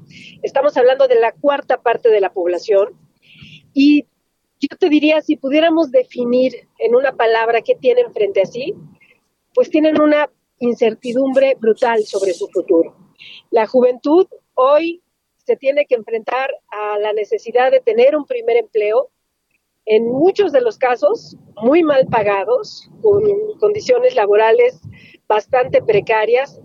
[0.42, 2.98] Estamos hablando de la cuarta parte de la población.
[3.74, 4.06] Y
[4.60, 8.74] yo te diría, si pudiéramos definir en una palabra qué tienen frente a sí,
[9.54, 12.96] pues tienen una incertidumbre brutal sobre su futuro.
[13.50, 15.02] La juventud hoy
[15.52, 19.10] se tiene que enfrentar a la necesidad de tener un primer empleo,
[19.84, 23.22] en muchos de los casos muy mal pagados, con
[23.60, 24.80] condiciones laborales
[25.28, 26.58] bastante precarias,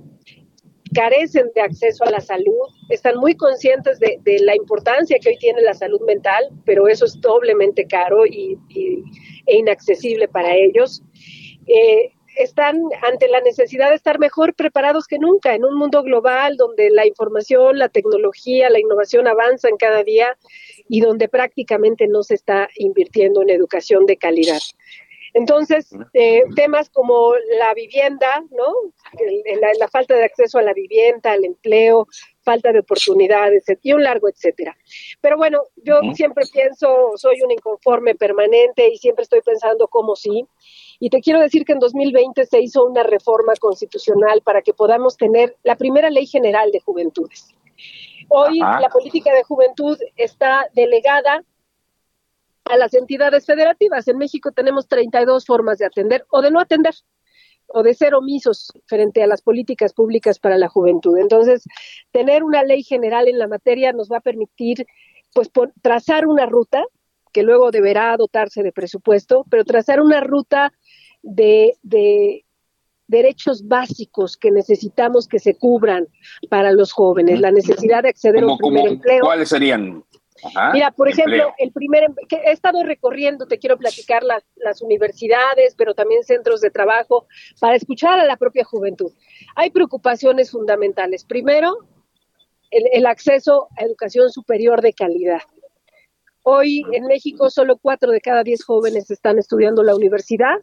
[0.94, 5.62] carecen de acceso a la salud, están muy conscientes de, la importancia que hoy tiene
[5.64, 9.04] la salud mental, pero eso es doblemente caro y, y-
[9.48, 11.04] e inaccesible para ellos.
[11.66, 16.58] Eh, están ante la necesidad de estar mejor preparados que nunca en un mundo global
[16.58, 20.38] donde la información, la tecnología, la innovación avanzan cada día
[20.88, 24.60] y donde prácticamente no se está invirtiendo en educación de calidad.
[25.34, 28.74] Entonces, eh, temas como la vivienda, ¿no?
[29.80, 32.08] la, falta de acceso a la vivienda, al empleo,
[32.42, 34.76] falta de oportunidades y un largo etcétera.
[35.22, 40.46] Pero bueno, yo siempre pienso, soy un inconforme permanente y siempre estoy pensando cómo sí.
[41.00, 45.18] Y te quiero decir que en 2020 se hizo una reforma constitucional para que podamos
[45.18, 47.54] tener la primera ley general de juventudes.
[48.30, 51.44] Hoy la política de juventud está delegada
[52.66, 54.08] a las entidades federativas.
[54.08, 56.94] En México tenemos 32 formas de atender o de no atender
[57.68, 61.18] o de ser omisos frente a las políticas públicas para la juventud.
[61.18, 61.66] Entonces,
[62.12, 64.86] tener una ley general en la materia nos va a permitir
[65.34, 66.84] pues trazar una ruta
[67.34, 70.74] que luego deberá dotarse de presupuesto, pero trazar una ruta
[71.22, 72.46] de, de
[73.08, 76.08] derechos básicos que necesitamos que se cubran
[76.50, 79.22] para los jóvenes, la necesidad de acceder a un primer empleo.
[79.22, 80.04] ¿Cuáles serían?
[80.74, 84.82] Mira, por ejemplo, el primer em, que he estado recorriendo, te quiero platicar las, las
[84.82, 87.28] universidades, pero también centros de trabajo,
[87.60, 89.12] para escuchar a la propia juventud.
[89.56, 91.26] Hay preocupaciones fundamentales.
[91.26, 91.78] Primero,
[92.70, 95.42] el, el acceso a educación superior de calidad.
[96.44, 100.58] Hoy en México solo cuatro de cada diez jóvenes están estudiando la universidad,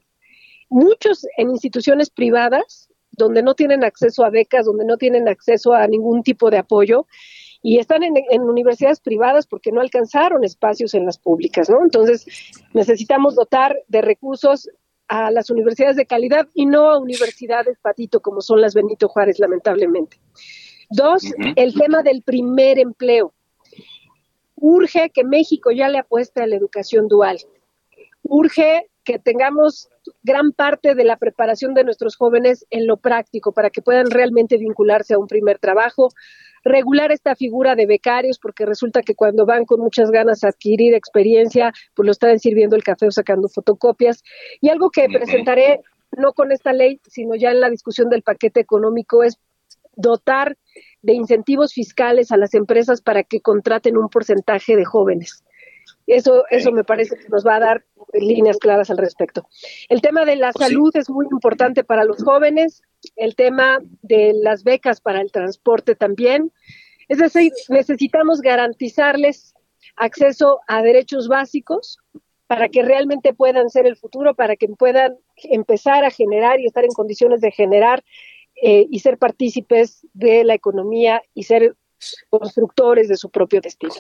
[0.75, 5.87] muchos en instituciones privadas, donde no tienen acceso a becas, donde no tienen acceso a
[5.87, 7.07] ningún tipo de apoyo,
[7.63, 11.83] y están en, universidades privadas porque no alcanzaron espacios en las públicas, ¿no?
[11.83, 12.27] Entonces,
[12.75, 14.69] necesitamos dotar de recursos
[15.07, 19.39] a las universidades de calidad y no a universidades patito como son las Benito Juárez,
[19.39, 20.19] lamentablemente.
[20.91, 21.23] Dos,
[21.57, 23.33] el tema del primer empleo.
[24.57, 27.39] Urge que México ya le apueste a la educación dual.
[28.25, 29.89] Urge que tengamos
[30.23, 34.57] gran parte de la preparación de nuestros jóvenes en lo práctico para que puedan realmente
[34.59, 36.09] vincularse a un primer trabajo,
[36.65, 40.95] regular esta figura de becarios, porque resulta que cuando van con muchas ganas a adquirir
[40.95, 44.23] experiencia, pues lo están sirviendo el café o sacando fotocopias.
[44.61, 45.81] Y algo que presentaré,
[46.17, 49.39] no con esta ley, sino ya en la discusión del paquete económico, es
[49.97, 50.57] dotar
[51.03, 55.45] de incentivos fiscales a las empresas para que contraten un porcentaje de jóvenes.
[56.07, 57.85] Eso, eso me parece que nos va a dar
[58.21, 59.49] líneas claras al respecto.
[59.89, 62.83] El tema de la pues salud es muy importante para los jóvenes,
[63.17, 66.53] el tema de las becas para el transporte también.
[67.09, 69.55] Es decir, necesitamos garantizarles
[69.97, 71.99] acceso a derechos básicos
[72.47, 76.85] para que realmente puedan ser el futuro, para que puedan empezar a generar y estar
[76.85, 78.05] en condiciones de generar
[78.63, 81.75] eh, y ser partícipes de la economía y ser
[82.31, 83.95] constructores de su propio destino.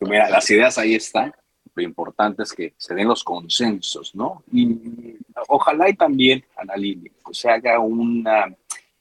[0.00, 1.32] Mira, las ideas ahí están.
[1.76, 4.42] Lo importante es que se den los consensos, ¿no?
[4.50, 5.16] Y
[5.48, 8.46] ojalá y también, Analini, pues se haga una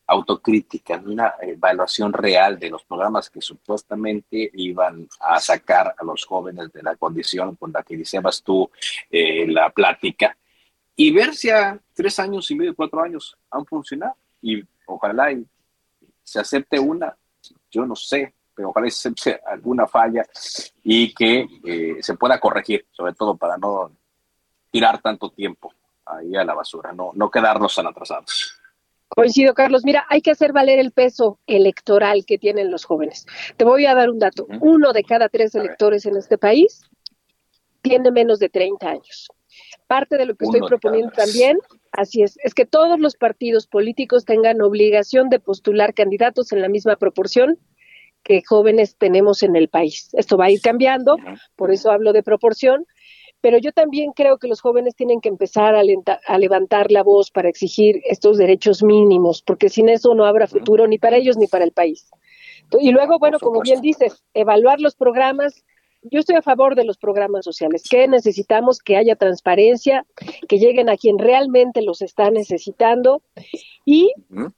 [0.08, 6.72] autocrítica, una evaluación real de los programas que supuestamente iban a sacar a los jóvenes
[6.74, 8.70] de la condición con la que iniciabas tú
[9.10, 10.38] eh, la plática
[10.98, 15.46] y ver si a tres años y medio, cuatro años han funcionado y ojalá y
[16.24, 17.16] se acepte una,
[17.72, 18.34] yo no sé,
[18.64, 20.24] ojalá se alguna falla
[20.84, 23.92] y que eh, se pueda corregir, sobre todo para no
[24.72, 25.74] tirar tanto tiempo
[26.06, 28.60] ahí a la basura, no, no quedarnos tan atrasados.
[29.08, 29.86] Coincido, Carlos.
[29.86, 33.26] Mira, hay que hacer valer el peso electoral que tienen los jóvenes.
[33.56, 34.48] Te voy a dar un dato.
[34.62, 36.82] Uno de cada tres electores en este país
[37.82, 39.30] tiene menos de 30 años.
[39.88, 41.60] Parte de lo que estoy proponiendo también,
[41.92, 46.68] así es, es que todos los partidos políticos tengan obligación de postular candidatos en la
[46.68, 47.60] misma proporción
[48.26, 50.10] que jóvenes tenemos en el país.
[50.14, 51.16] Esto va a ir cambiando,
[51.56, 52.86] por eso hablo de proporción,
[53.40, 55.84] pero yo también creo que los jóvenes tienen que empezar a,
[56.38, 60.98] levantar la voz para exigir estos derechos mínimos, porque sin eso no habrá futuro ni
[60.98, 62.10] para ellos ni para el país.
[62.80, 65.64] Y luego, bueno, como bien dices, evaluar los programas,
[66.12, 70.06] yo estoy a favor de los programas sociales, que necesitamos que haya transparencia,
[70.48, 73.22] que lleguen a quien realmente los está necesitando
[73.86, 74.12] y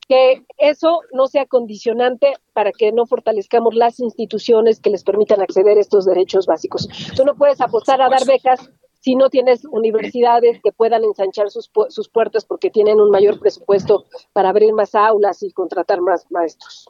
[0.08, 5.78] que eso no sea condicionante para que no fortalezcamos las instituciones que les permitan acceder
[5.78, 6.88] a estos derechos básicos.
[7.16, 8.70] Tú no puedes apostar a dar becas
[9.00, 14.06] si no tienes universidades que puedan ensanchar sus, sus puertas porque tienen un mayor presupuesto
[14.34, 16.90] para abrir más aulas y contratar más maestros.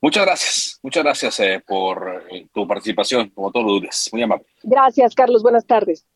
[0.00, 4.08] Muchas gracias, muchas gracias eh, por eh, tu participación, como todos los días.
[4.12, 4.46] Muy amable.
[4.62, 5.42] Gracias, Carlos.
[5.42, 6.06] Buenas tardes.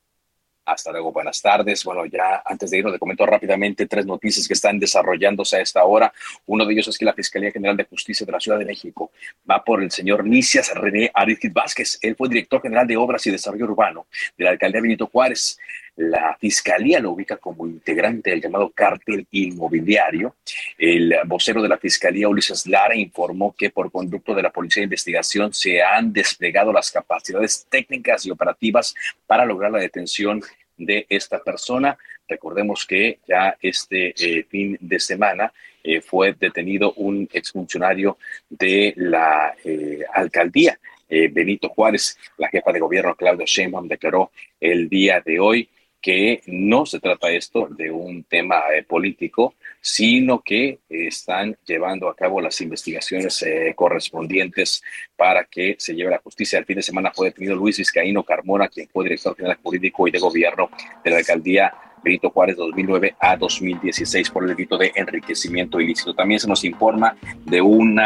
[0.66, 1.84] Hasta luego, buenas tardes.
[1.84, 5.84] Bueno, ya antes de irnos, le comento rápidamente tres noticias que están desarrollándose a esta
[5.84, 6.12] hora.
[6.46, 9.10] Uno de ellos es que la Fiscalía General de Justicia de la Ciudad de México
[9.48, 11.98] va por el señor Nicias René Arizquit Vázquez.
[12.00, 14.06] Él fue director general de Obras y Desarrollo Urbano
[14.38, 15.58] de la alcaldía Benito Juárez.
[15.96, 20.36] La fiscalía lo ubica como integrante del llamado cártel inmobiliario.
[20.76, 24.86] El vocero de la fiscalía, Ulises Lara, informó que por conducto de la Policía de
[24.86, 28.94] Investigación se han desplegado las capacidades técnicas y operativas
[29.26, 30.42] para lograr la detención
[30.76, 31.96] de esta persona.
[32.28, 38.18] Recordemos que ya este eh, fin de semana eh, fue detenido un exfuncionario
[38.48, 42.18] de la eh, alcaldía, Benito Juárez.
[42.38, 45.68] La jefa de gobierno, Claudia Sheinbaum, declaró el día de hoy
[46.04, 52.42] que no se trata esto de un tema político, sino que están llevando a cabo
[52.42, 53.42] las investigaciones
[53.74, 54.82] correspondientes
[55.16, 56.58] para que se lleve la justicia.
[56.58, 60.10] El fin de semana fue detenido Luis Vizcaíno Carmona, quien fue director general jurídico y
[60.10, 60.68] de gobierno
[61.02, 66.12] de la alcaldía Benito Juárez 2009 a 2016 por el delito de enriquecimiento ilícito.
[66.12, 67.98] También se nos informa de un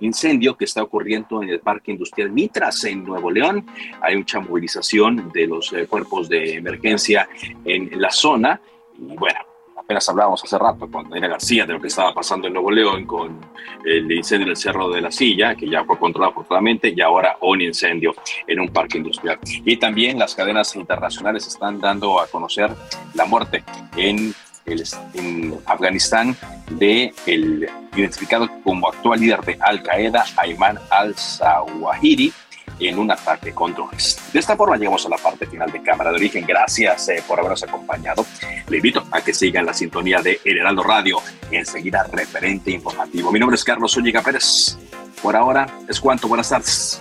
[0.00, 3.66] incendio que está ocurriendo en el Parque Industrial Mitras en Nuevo León.
[4.00, 7.28] Hay mucha movilización de los eh, cuerpos de emergencia
[7.64, 8.60] en la zona
[8.98, 9.40] y bueno,
[9.84, 13.04] apenas hablábamos hace rato con Daniela García de lo que estaba pasando en Nuevo León
[13.04, 13.38] con
[13.84, 17.36] el incendio en el Cerro de la Silla, que ya fue controlado afortunadamente, y ahora
[17.42, 18.14] un incendio
[18.46, 19.38] en un parque industrial.
[19.44, 22.70] Y también las cadenas internacionales están dando a conocer
[23.14, 23.62] la muerte
[23.96, 24.34] en,
[24.66, 24.84] el,
[25.14, 26.36] en Afganistán
[26.70, 32.32] de el identificado como actual líder de Al Qaeda, Ayman al-Zawahiri,
[32.80, 34.18] en un ataque con drones.
[34.32, 36.44] De esta forma llegamos a la parte final de Cámara de Origen.
[36.46, 38.26] Gracias eh, por habernos acompañado.
[38.68, 41.18] Le invito a que sigan la sintonía de El Heraldo Radio.
[41.50, 43.30] Enseguida, referente informativo.
[43.30, 44.76] Mi nombre es Carlos Zúñiga Pérez.
[45.22, 46.28] Por ahora es cuanto.
[46.28, 47.00] Buenas tardes.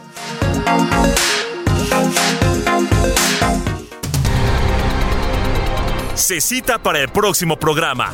[6.33, 8.11] Se cita para el próximo programa.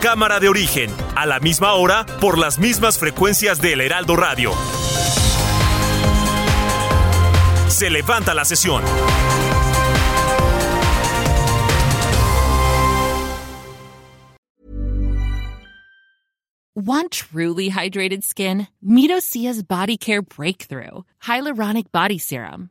[0.00, 4.52] Cámara de Origen, a la misma hora, por las mismas frecuencias del Heraldo Radio.
[7.66, 8.84] Se levanta la sesión.
[16.76, 18.68] Want truly hydrated skin?
[18.80, 22.70] Medocia's Body Care Breakthrough Hyaluronic Body Serum.